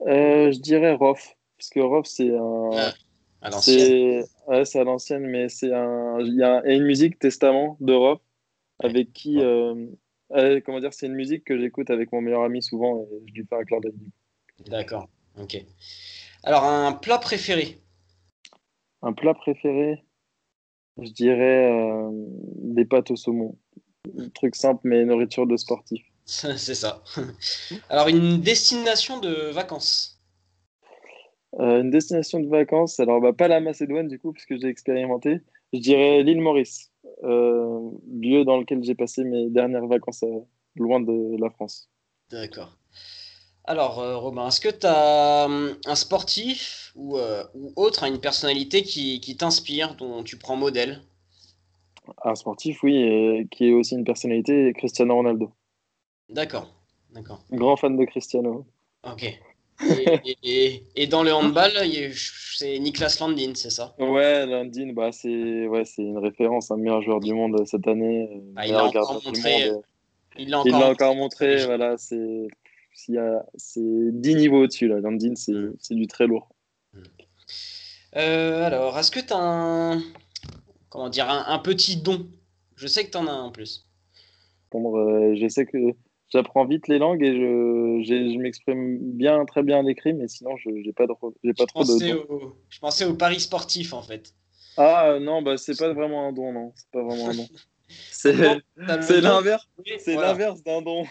Je 0.00 0.58
dirais 0.58 0.94
Rof. 0.94 1.36
Parce 1.56 1.70
que 1.70 1.80
Rof, 1.80 2.06
c'est 2.06 2.34
un. 2.34 2.70
Ah, 2.72 2.92
à 3.42 3.50
l'ancienne. 3.50 4.24
Ouais, 4.46 4.64
c'est 4.64 4.80
à 4.80 4.84
l'ancienne, 4.84 5.26
mais 5.26 5.48
c'est 5.48 5.72
un. 5.72 6.20
Il 6.20 6.34
y 6.34 6.42
a 6.42 6.62
une 6.66 6.84
musique 6.84 7.18
Testament 7.18 7.76
de 7.80 7.92
Rof 7.92 8.20
avec 8.80 9.12
qui. 9.12 9.38
Euh, 10.34 10.60
comment 10.64 10.80
dire, 10.80 10.92
c'est 10.92 11.06
une 11.06 11.14
musique 11.14 11.44
que 11.44 11.58
j'écoute 11.58 11.90
avec 11.90 12.10
mon 12.12 12.20
meilleur 12.20 12.42
ami 12.42 12.62
souvent 12.62 13.02
et 13.02 13.22
je 13.26 13.34
lui 13.34 13.46
fais 13.46 13.56
un 13.56 13.64
clair 13.64 13.80
d'œil. 13.80 13.94
D'accord, 14.66 15.08
ok. 15.38 15.64
Alors, 16.42 16.64
un 16.64 16.92
plat 16.92 17.18
préféré? 17.18 17.80
Un 19.02 19.12
plat 19.12 19.34
préféré 19.34 20.02
Je 21.00 21.10
dirais 21.10 21.70
euh, 21.72 22.10
des 22.12 22.84
pâtes 22.84 23.10
au 23.10 23.16
saumon. 23.16 23.56
Truc 24.34 24.54
simple, 24.54 24.80
mais 24.84 25.04
nourriture 25.04 25.46
de 25.46 25.56
sportif. 25.56 26.04
c'est 26.24 26.74
ça. 26.74 27.02
Alors, 27.88 28.08
une 28.08 28.40
destination 28.40 29.20
de 29.20 29.50
vacances 29.50 30.20
euh, 31.60 31.82
Une 31.82 31.90
destination 31.90 32.40
de 32.40 32.48
vacances, 32.48 33.00
alors 33.00 33.20
bah, 33.20 33.32
pas 33.32 33.48
la 33.48 33.60
Macédoine 33.60 34.08
du 34.08 34.18
coup, 34.18 34.32
puisque 34.32 34.58
j'ai 34.60 34.68
expérimenté. 34.68 35.40
Je 35.72 35.80
dirais 35.80 36.22
l'île 36.22 36.40
Maurice. 36.40 36.90
Euh, 37.22 37.90
lieu 38.10 38.44
dans 38.44 38.58
lequel 38.58 38.82
j'ai 38.82 38.94
passé 38.94 39.24
mes 39.24 39.50
dernières 39.50 39.86
vacances 39.86 40.22
euh, 40.22 40.40
loin 40.76 41.00
de 41.00 41.40
la 41.40 41.50
France. 41.50 41.88
D'accord. 42.30 42.76
Alors, 43.66 44.20
Robin, 44.20 44.48
est-ce 44.48 44.60
que 44.60 44.68
tu 44.68 44.86
as 44.86 45.46
un 45.46 45.94
sportif 45.94 46.92
ou, 46.96 47.16
ou, 47.54 47.72
autre, 47.76 48.04
une 48.04 48.20
personnalité 48.20 48.82
qui, 48.82 49.20
qui 49.20 49.38
t'inspire, 49.38 49.94
dont 49.94 50.22
tu 50.22 50.36
prends 50.36 50.56
modèle? 50.56 51.00
Un 52.22 52.34
sportif, 52.34 52.82
oui, 52.82 53.46
qui 53.50 53.68
est 53.68 53.72
aussi 53.72 53.94
une 53.94 54.04
personnalité, 54.04 54.72
Cristiano 54.74 55.14
Ronaldo. 55.14 55.52
D'accord, 56.28 56.74
d'accord. 57.12 57.44
Grand 57.50 57.76
fan 57.76 57.96
de 57.96 58.04
Cristiano. 58.04 58.66
Ok. 59.04 59.38
Et, 60.42 61.06
dans 61.08 61.22
le 61.22 61.32
handball, 61.32 61.72
c'est 62.56 62.78
Niklas 62.78 63.16
Landin, 63.20 63.52
c'est 63.54 63.70
ça? 63.70 63.94
Ouais, 63.98 64.46
Landin, 64.46 64.92
bah, 64.92 65.10
c'est 65.12 65.66
ouais, 65.66 65.82
une 65.98 66.18
référence, 66.18 66.70
un 66.70 66.76
meilleur 66.76 67.02
joueur 67.02 67.20
du 67.20 67.34
monde 67.34 67.66
cette 67.66 67.86
année. 67.88 68.42
Ah, 68.56 68.66
il 68.66 68.72
l'a 68.72 68.84
encore 68.84 69.22
montré. 69.24 69.70
Il 70.36 70.50
l'a 70.50 70.60
encore, 70.60 71.14
montré, 71.14 71.64
voilà, 71.64 71.96
c'est 71.96 72.48
10 73.08 74.34
niveaux 74.36 74.64
au-dessus. 74.64 74.88
Landin, 74.88 75.32
mm. 75.32 75.74
c'est 75.78 75.94
du 75.94 76.06
très 76.06 76.26
lourd. 76.26 76.48
Mm. 76.92 77.02
Euh, 78.16 78.64
alors, 78.64 78.98
est-ce 78.98 79.10
que 79.10 79.20
tu 79.20 79.32
as 79.32 79.38
un, 79.38 80.02
comment 80.94 81.08
dire, 81.08 81.28
un, 81.28 81.58
petit 81.58 81.96
don 81.96 82.24
Je 82.76 82.86
sais 82.86 83.04
que 83.04 83.10
tu 83.10 83.18
en 83.18 83.26
as 83.26 83.32
un 83.32 83.42
en 83.42 83.50
plus. 83.50 83.84
Euh, 84.72 85.34
je 85.34 85.48
sais 85.48 85.66
que 85.66 85.76
j'apprends 86.28 86.64
vite 86.66 86.86
les 86.86 86.98
langues 86.98 87.22
et 87.22 87.32
je, 87.32 88.04
je 88.04 88.38
m'exprime 88.38 88.98
bien, 89.00 89.44
très 89.44 89.64
bien 89.64 89.80
à 89.80 89.82
l'écrit, 89.82 90.14
mais 90.14 90.28
sinon, 90.28 90.56
je 90.56 90.70
n'ai 90.70 90.92
pas, 90.92 91.06
de, 91.08 91.52
pas 91.52 91.66
trop 91.66 91.84
de. 91.84 91.98
je 92.68 92.78
pensais 92.78 93.04
au 93.04 93.14
paris 93.14 93.40
sportif, 93.40 93.92
en 93.92 94.02
fait. 94.02 94.34
Ah 94.76 95.18
non, 95.20 95.42
bah, 95.42 95.56
c'est 95.56 95.76
pas 95.76 95.92
vraiment 95.92 96.28
un 96.28 96.32
don, 96.32 96.52
non. 96.52 96.72
C'est 96.76 96.90
pas 96.92 97.02
vraiment 97.02 97.30
un 97.30 97.34
don. 97.34 97.48
C'est 98.10 98.32
l'inverse. 99.20 99.68
c'est 99.98 100.16
l'inverse 100.16 100.62
d'un 100.62 100.80
don. 100.80 101.04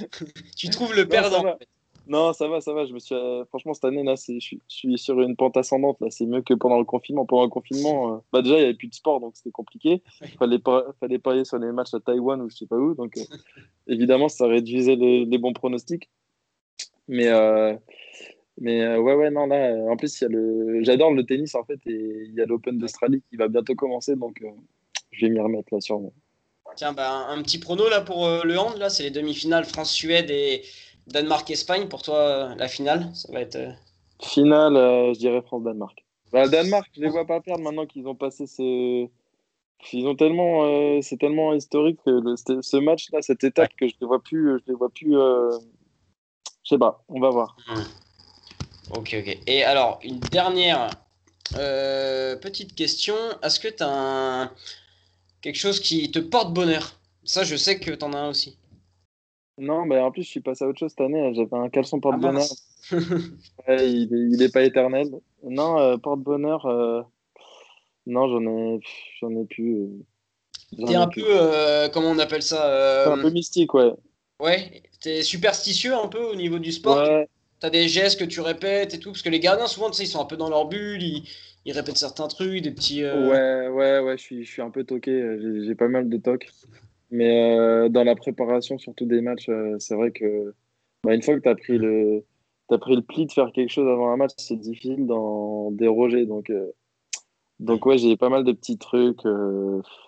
tu 0.56 0.68
trouves 0.68 0.94
le 0.94 1.08
perdant. 1.08 1.46
en 1.46 1.56
fait. 1.56 1.68
Non, 2.10 2.32
ça 2.32 2.48
va, 2.48 2.60
ça 2.60 2.72
va. 2.72 2.86
Je 2.86 2.92
me 2.92 2.98
suis, 2.98 3.14
euh, 3.14 3.44
franchement, 3.44 3.72
cette 3.72 3.84
année, 3.84 4.02
là, 4.02 4.16
je, 4.16 4.56
suis 4.66 4.98
sur 4.98 5.20
une 5.20 5.36
pente 5.36 5.56
ascendante. 5.56 5.96
Là, 6.00 6.08
c'est 6.10 6.26
mieux 6.26 6.42
que 6.42 6.54
pendant 6.54 6.80
le 6.80 6.84
confinement. 6.84 7.24
Pendant 7.24 7.44
le 7.44 7.50
confinement, 7.50 8.16
euh, 8.16 8.18
bah, 8.32 8.42
déjà, 8.42 8.56
il 8.56 8.58
n'y 8.58 8.64
avait 8.64 8.74
plus 8.74 8.88
de 8.88 8.94
sport, 8.94 9.20
donc 9.20 9.36
c'était 9.36 9.52
compliqué. 9.52 10.02
Il 10.22 10.30
fallait, 10.30 10.58
fallait 10.98 11.20
parier 11.20 11.44
sur 11.44 11.60
les 11.60 11.70
matchs 11.70 11.94
à 11.94 12.00
Taïwan 12.00 12.42
ou 12.42 12.50
je 12.50 12.56
sais 12.56 12.66
pas 12.66 12.74
où. 12.74 12.94
Donc, 12.94 13.16
euh, 13.16 13.22
évidemment, 13.86 14.28
ça 14.28 14.48
réduisait 14.48 14.96
les, 14.96 15.38
bons 15.38 15.52
pronostics. 15.52 16.10
Mais, 17.06 17.28
mais 18.58 18.96
ouais, 18.96 19.14
ouais, 19.14 19.30
non, 19.30 19.46
là, 19.46 19.72
en 19.88 19.96
plus, 19.96 20.20
il 20.20 20.24
y 20.24 20.26
a 20.26 20.30
le... 20.30 20.82
j'adore 20.82 21.12
le 21.12 21.24
tennis, 21.24 21.54
en 21.54 21.62
fait, 21.62 21.78
et 21.86 22.24
il 22.26 22.34
y 22.34 22.40
a 22.40 22.46
l'Open 22.46 22.76
d'Australie 22.76 23.22
qui 23.30 23.36
va 23.36 23.46
bientôt 23.46 23.76
commencer, 23.76 24.16
donc 24.16 24.42
je 25.12 25.26
vais 25.26 25.32
m'y 25.32 25.38
remettre, 25.38 25.72
là, 25.72 25.80
sûrement. 25.80 26.12
Tiens, 26.76 26.92
bah, 26.92 27.26
un 27.28 27.40
petit 27.42 27.58
prono, 27.58 27.88
là, 27.88 28.00
pour 28.00 28.28
le 28.28 28.58
hand, 28.58 28.76
là, 28.78 28.90
c'est 28.90 29.04
les 29.04 29.10
demi-finales 29.10 29.64
France-Suède 29.64 30.30
et 30.30 30.62
Danemark-Espagne, 31.10 31.88
pour 31.88 32.02
toi, 32.02 32.54
la 32.56 32.68
finale, 32.68 33.10
ça 33.14 33.32
va 33.32 33.40
être. 33.40 33.56
Euh, 33.56 33.72
finale, 34.22 34.76
euh, 34.76 35.12
je 35.12 35.18
dirais 35.18 35.42
France-Danemark. 35.42 36.04
Bah, 36.32 36.46
Danemark, 36.46 36.88
je 36.94 37.00
les 37.00 37.08
vois 37.08 37.26
pas 37.26 37.40
perdre 37.40 37.62
maintenant 37.62 37.86
qu'ils 37.86 38.06
ont 38.06 38.14
passé 38.14 38.46
ce. 38.46 39.08
Ils 39.92 40.06
ont 40.06 40.14
tellement, 40.14 40.64
euh, 40.64 41.00
c'est 41.02 41.16
tellement 41.16 41.54
historique 41.54 41.98
ce 42.04 42.76
match-là, 42.76 43.22
cette 43.22 43.42
étape 43.44 43.74
que 43.76 43.88
je 43.88 43.94
les 44.00 44.06
vois 44.06 44.22
plus, 44.22 44.58
je 44.60 44.70
les 44.70 44.74
vois 44.74 44.90
plus. 44.90 45.14
Je 45.14 46.68
sais 46.68 46.78
pas, 46.78 47.02
on 47.08 47.18
va 47.18 47.30
voir. 47.30 47.56
Ok, 48.90 49.16
ok. 49.18 49.38
Et 49.46 49.64
alors, 49.64 49.98
une 50.04 50.20
dernière 50.20 50.90
petite 51.54 52.74
question. 52.74 53.16
Est-ce 53.42 53.58
que 53.58 53.68
tu 53.68 53.82
as 53.82 54.52
quelque 55.40 55.58
chose 55.58 55.80
qui 55.80 56.10
te 56.10 56.18
porte 56.18 56.52
bonheur? 56.52 56.92
Ça, 57.24 57.42
je 57.42 57.56
sais 57.56 57.80
que 57.80 57.90
tu 57.90 58.04
en 58.04 58.12
as 58.12 58.18
un 58.18 58.28
aussi. 58.28 58.56
Non, 59.60 59.84
mais 59.84 59.98
en 59.98 60.10
plus, 60.10 60.22
je 60.22 60.28
suis 60.28 60.40
passé 60.40 60.64
à 60.64 60.68
autre 60.68 60.78
chose 60.78 60.90
cette 60.90 61.02
année. 61.02 61.34
J'avais 61.34 61.56
un 61.56 61.68
caleçon 61.68 62.00
porte-bonheur. 62.00 62.46
Ah, 63.68 63.84
il, 63.84 64.08
n'est 64.10 64.48
pas 64.48 64.62
éternel. 64.62 65.10
Non, 65.44 65.78
euh, 65.78 65.96
porte-bonheur, 65.98 66.66
euh, 66.66 67.02
non, 68.06 68.26
j'en 68.26 68.40
ai, 68.40 68.80
j'en 69.20 69.30
ai 69.30 69.44
plus. 69.44 69.76
Euh, 69.76 70.86
t'es 70.86 70.96
un 70.96 71.06
peu, 71.06 71.22
comment 71.92 72.10
on 72.10 72.18
appelle 72.18 72.42
ça 72.42 73.12
un 73.12 73.18
peu 73.18 73.30
mystique, 73.30 73.74
ouais. 73.74 73.92
Ouais, 74.40 74.82
t'es 75.00 75.22
superstitieux 75.22 75.94
un 75.94 76.08
peu 76.08 76.24
au 76.24 76.34
niveau 76.34 76.58
du 76.58 76.72
sport? 76.72 76.96
Ouais. 76.96 77.28
T'as 77.60 77.70
des 77.70 77.86
gestes 77.86 78.18
que 78.18 78.24
tu 78.24 78.40
répètes 78.40 78.94
et 78.94 78.98
tout, 78.98 79.10
parce 79.10 79.22
que 79.22 79.28
les 79.28 79.40
gardiens, 79.40 79.66
souvent, 79.66 79.90
tu 79.90 79.98
sais, 79.98 80.04
ils 80.04 80.08
sont 80.08 80.20
un 80.20 80.24
peu 80.24 80.38
dans 80.38 80.48
leur 80.48 80.66
bulle, 80.66 81.02
ils, 81.02 81.28
ils 81.66 81.72
répètent 81.72 81.98
certains 81.98 82.26
trucs, 82.26 82.62
des 82.62 82.72
petits. 82.72 83.04
Ouais, 83.04 83.68
ouais, 83.68 84.00
ouais, 84.00 84.16
je 84.16 84.22
suis, 84.22 84.44
je 84.44 84.50
suis 84.50 84.62
un 84.62 84.70
peu 84.70 84.82
toqué. 84.82 85.38
J'ai 85.64 85.74
pas 85.74 85.88
mal 85.88 86.08
de 86.08 86.16
tocs. 86.16 86.50
Mais 87.10 87.58
euh, 87.58 87.88
dans 87.88 88.04
la 88.04 88.14
préparation, 88.14 88.78
surtout 88.78 89.04
des 89.04 89.20
matchs, 89.20 89.48
euh, 89.48 89.76
c'est 89.78 89.94
vrai 89.94 90.12
que 90.12 90.54
bah, 91.02 91.14
une 91.14 91.22
fois 91.22 91.34
que 91.34 91.40
tu 91.40 91.48
as 91.48 91.54
pris 91.54 91.78
le 91.78 92.24
as 92.70 92.78
pris 92.78 92.94
le 92.94 93.02
pli 93.02 93.26
de 93.26 93.32
faire 93.32 93.50
quelque 93.52 93.70
chose 93.70 93.88
avant 93.88 94.12
un 94.12 94.16
match, 94.16 94.30
c'est 94.36 94.56
difficile 94.56 95.06
d'en 95.06 95.72
déroger. 95.72 96.24
Donc, 96.24 96.50
euh, 96.50 96.70
donc 97.58 97.84
ouais, 97.84 97.98
j'ai 97.98 98.16
pas 98.16 98.28
mal 98.28 98.44
de 98.44 98.52
petits 98.52 98.78
trucs, 98.78 99.22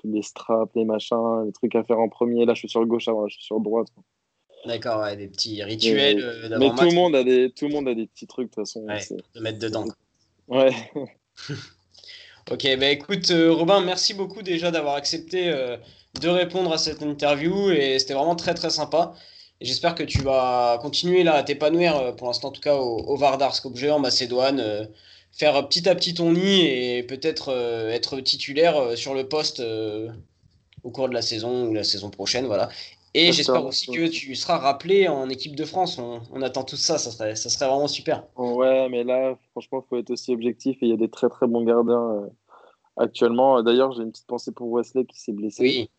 les 0.04 0.22
straps, 0.22 0.72
les 0.76 0.84
machins, 0.84 1.44
les 1.44 1.52
trucs 1.52 1.74
à 1.74 1.82
faire 1.82 1.98
en 1.98 2.08
premier. 2.08 2.44
Là, 2.44 2.54
je 2.54 2.60
suis 2.60 2.68
sur 2.68 2.86
gauche, 2.86 3.08
avant, 3.08 3.26
je 3.26 3.34
suis 3.34 3.44
sur 3.44 3.58
droite. 3.58 3.88
D'accord, 4.64 5.00
ouais, 5.00 5.16
des 5.16 5.26
petits 5.26 5.60
rituels. 5.64 6.24
mais 6.56 6.70
tout 6.70 6.84
le 6.84 6.94
monde 6.94 7.16
a 7.16 7.24
des, 7.24 7.50
tout 7.50 7.66
le 7.66 7.72
monde 7.72 7.88
a 7.88 7.94
des 7.94 8.06
petits 8.06 8.28
trucs 8.28 8.46
de 8.50 8.54
toute 8.54 8.68
façon. 8.68 8.86
de 9.34 9.40
mettre 9.40 9.58
dedans. 9.58 9.86
Ouais. 10.46 10.70
ok, 12.50 12.76
bah 12.78 12.88
écoute, 12.90 13.31
Robin, 13.31 13.81
merci 13.81 14.14
beaucoup 14.14 14.42
déjà 14.42 14.70
d'avoir 14.70 14.94
accepté 14.96 15.50
de 16.20 16.28
répondre 16.28 16.72
à 16.72 16.78
cette 16.78 17.02
interview 17.02 17.70
et 17.70 17.98
c'était 17.98 18.14
vraiment 18.14 18.37
très 18.37 18.55
très 18.55 18.70
sympa. 18.70 19.14
J'espère 19.61 19.94
que 19.94 20.02
tu 20.02 20.22
vas 20.22 20.78
continuer 20.83 21.22
là 21.22 21.35
à 21.35 21.42
t'épanouir, 21.42 22.16
pour 22.16 22.26
l'instant 22.26 22.48
en 22.48 22.52
tout 22.52 22.61
cas 22.61 22.74
au, 22.74 22.98
au 22.98 23.16
Vardarsk 23.16 23.64
en 23.66 23.98
Macédoine, 23.98 24.88
faire 25.33 25.68
petit 25.68 25.88
à 25.88 25.94
petit 25.94 26.14
ton 26.14 26.33
nid 26.33 26.66
et 26.66 27.02
peut-être 27.05 27.50
être 27.90 28.20
titulaire 28.20 28.96
sur 28.96 29.14
le 29.14 29.28
poste 29.28 29.62
au 30.83 30.90
cours 30.90 31.09
de 31.09 31.14
la 31.14 31.22
saison 31.22 31.66
ou 31.66 31.74
la 31.74 31.85
saison 31.85 32.11
prochaine. 32.11 32.46
Voilà. 32.46 32.68
Et 33.14 33.33
j'espère 33.33 33.66
aussi 33.66 33.90
que 33.90 34.09
tu 34.09 34.35
seras 34.35 34.59
rappelé 34.59 35.07
en 35.09 35.29
équipe 35.29 35.55
de 35.55 35.64
France. 35.64 35.98
On, 35.98 36.42
attend 36.42 36.64
tout 36.64 36.77
ça, 36.77 36.96
ça 36.96 37.11
serait, 37.11 37.37
ça 37.37 37.51
serait 37.51 37.68
vraiment 37.68 37.88
super. 37.88 38.25
Ouais, 38.37 38.88
mais 38.88 39.05
là, 39.05 39.37
franchement, 39.51 39.85
il 39.85 39.88
faut 39.88 39.98
être 39.98 40.11
aussi 40.11 40.33
objectif. 40.33 40.79
Et 40.83 40.87
il 40.87 40.88
y 40.88 40.94
a 40.94 40.96
des 40.96 41.11
très 41.11 41.29
très 41.29 41.46
bons 41.46 41.62
gardiens 41.62 42.11
euh, 42.11 42.27
actuellement. 42.96 43.62
D'ailleurs, 43.62 43.92
j'ai 43.92 44.03
une 44.03 44.12
petite 44.12 44.27
pensée 44.27 44.53
pour 44.53 44.70
Wesley 44.72 45.05
qui 45.05 45.20
s'est 45.20 45.33
blessé. 45.33 45.62
Oui. 45.62 45.90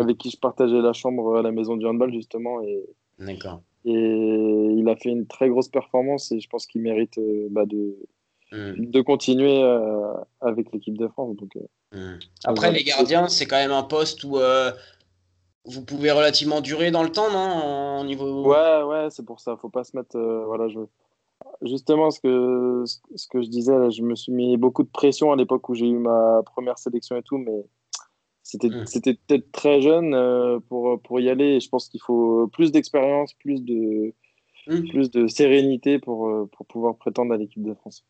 Avec 0.00 0.16
qui 0.16 0.30
je 0.30 0.38
partageais 0.38 0.80
la 0.80 0.94
chambre 0.94 1.36
à 1.36 1.42
la 1.42 1.52
maison 1.52 1.76
du 1.76 1.86
handball, 1.86 2.10
justement. 2.10 2.62
Et, 2.62 2.82
D'accord. 3.18 3.60
Et 3.84 3.92
il 3.92 4.88
a 4.88 4.96
fait 4.96 5.10
une 5.10 5.26
très 5.26 5.50
grosse 5.50 5.68
performance 5.68 6.32
et 6.32 6.40
je 6.40 6.48
pense 6.48 6.66
qu'il 6.66 6.80
mérite 6.80 7.18
euh, 7.18 7.48
bah, 7.50 7.66
de, 7.66 7.98
hmm. 8.52 8.74
de 8.78 9.00
continuer 9.02 9.62
euh, 9.62 10.14
avec 10.40 10.72
l'équipe 10.72 10.96
de 10.96 11.08
France. 11.08 11.36
Donc, 11.36 11.50
hmm. 11.92 12.18
Après, 12.44 12.72
les 12.72 12.84
gardiens, 12.84 13.28
c'est 13.28 13.44
quand 13.44 13.56
même 13.56 13.72
un 13.72 13.82
poste 13.82 14.24
où 14.24 14.38
vous 15.64 15.84
pouvez 15.84 16.10
relativement 16.10 16.60
durer 16.60 16.90
dans 16.90 17.02
le 17.02 17.10
temps, 17.10 17.30
non 17.30 18.00
au 18.00 18.04
niveau... 18.04 18.48
Ouais, 18.48 18.82
ouais, 18.82 19.08
c'est 19.10 19.24
pour 19.24 19.40
ça. 19.40 19.56
Faut 19.56 19.68
pas 19.68 19.84
se 19.84 19.96
mettre. 19.96 20.16
Euh, 20.16 20.44
voilà, 20.44 20.68
je... 20.68 20.80
Justement, 21.62 22.10
ce 22.10 22.20
que, 22.20 22.84
ce 23.14 23.26
que 23.28 23.42
je 23.42 23.48
disais, 23.48 23.90
je 23.90 24.02
me 24.02 24.14
suis 24.14 24.32
mis 24.32 24.56
beaucoup 24.56 24.82
de 24.82 24.88
pression 24.88 25.32
à 25.32 25.36
l'époque 25.36 25.68
où 25.68 25.74
j'ai 25.74 25.88
eu 25.88 25.98
ma 25.98 26.40
première 26.44 26.78
sélection 26.78 27.16
et 27.16 27.22
tout, 27.22 27.38
mais 27.38 27.64
c'était 28.44 28.68
c'était 28.86 29.14
peut-être 29.14 29.50
très 29.50 29.80
jeune 29.80 30.14
euh, 30.14 30.60
pour, 30.68 31.00
pour 31.00 31.20
y 31.20 31.28
aller. 31.28 31.56
Et 31.56 31.60
je 31.60 31.68
pense 31.68 31.88
qu'il 31.88 32.00
faut 32.00 32.48
plus 32.48 32.70
d'expérience, 32.70 33.34
plus 33.34 33.60
de, 33.60 34.14
hmm. 34.68 34.88
plus 34.88 35.10
de 35.10 35.26
sérénité 35.26 35.98
pour, 35.98 36.28
euh, 36.28 36.48
pour 36.56 36.66
pouvoir 36.66 36.96
prétendre 36.96 37.32
à 37.34 37.36
l'équipe 37.36 37.62
de 37.62 37.74
France. 37.74 38.04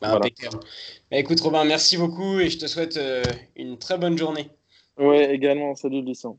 Bah, 0.00 0.18
bah, 0.18 1.18
écoute, 1.18 1.40
Robin, 1.40 1.64
merci 1.64 1.98
beaucoup 1.98 2.38
et 2.38 2.48
je 2.48 2.58
te 2.58 2.66
souhaite 2.66 2.98
une 3.54 3.76
très 3.76 3.98
bonne 3.98 4.16
journée. 4.16 4.50
Ouais, 4.98 5.34
également. 5.34 5.74
Salut, 5.74 6.02
Lucien. 6.02 6.36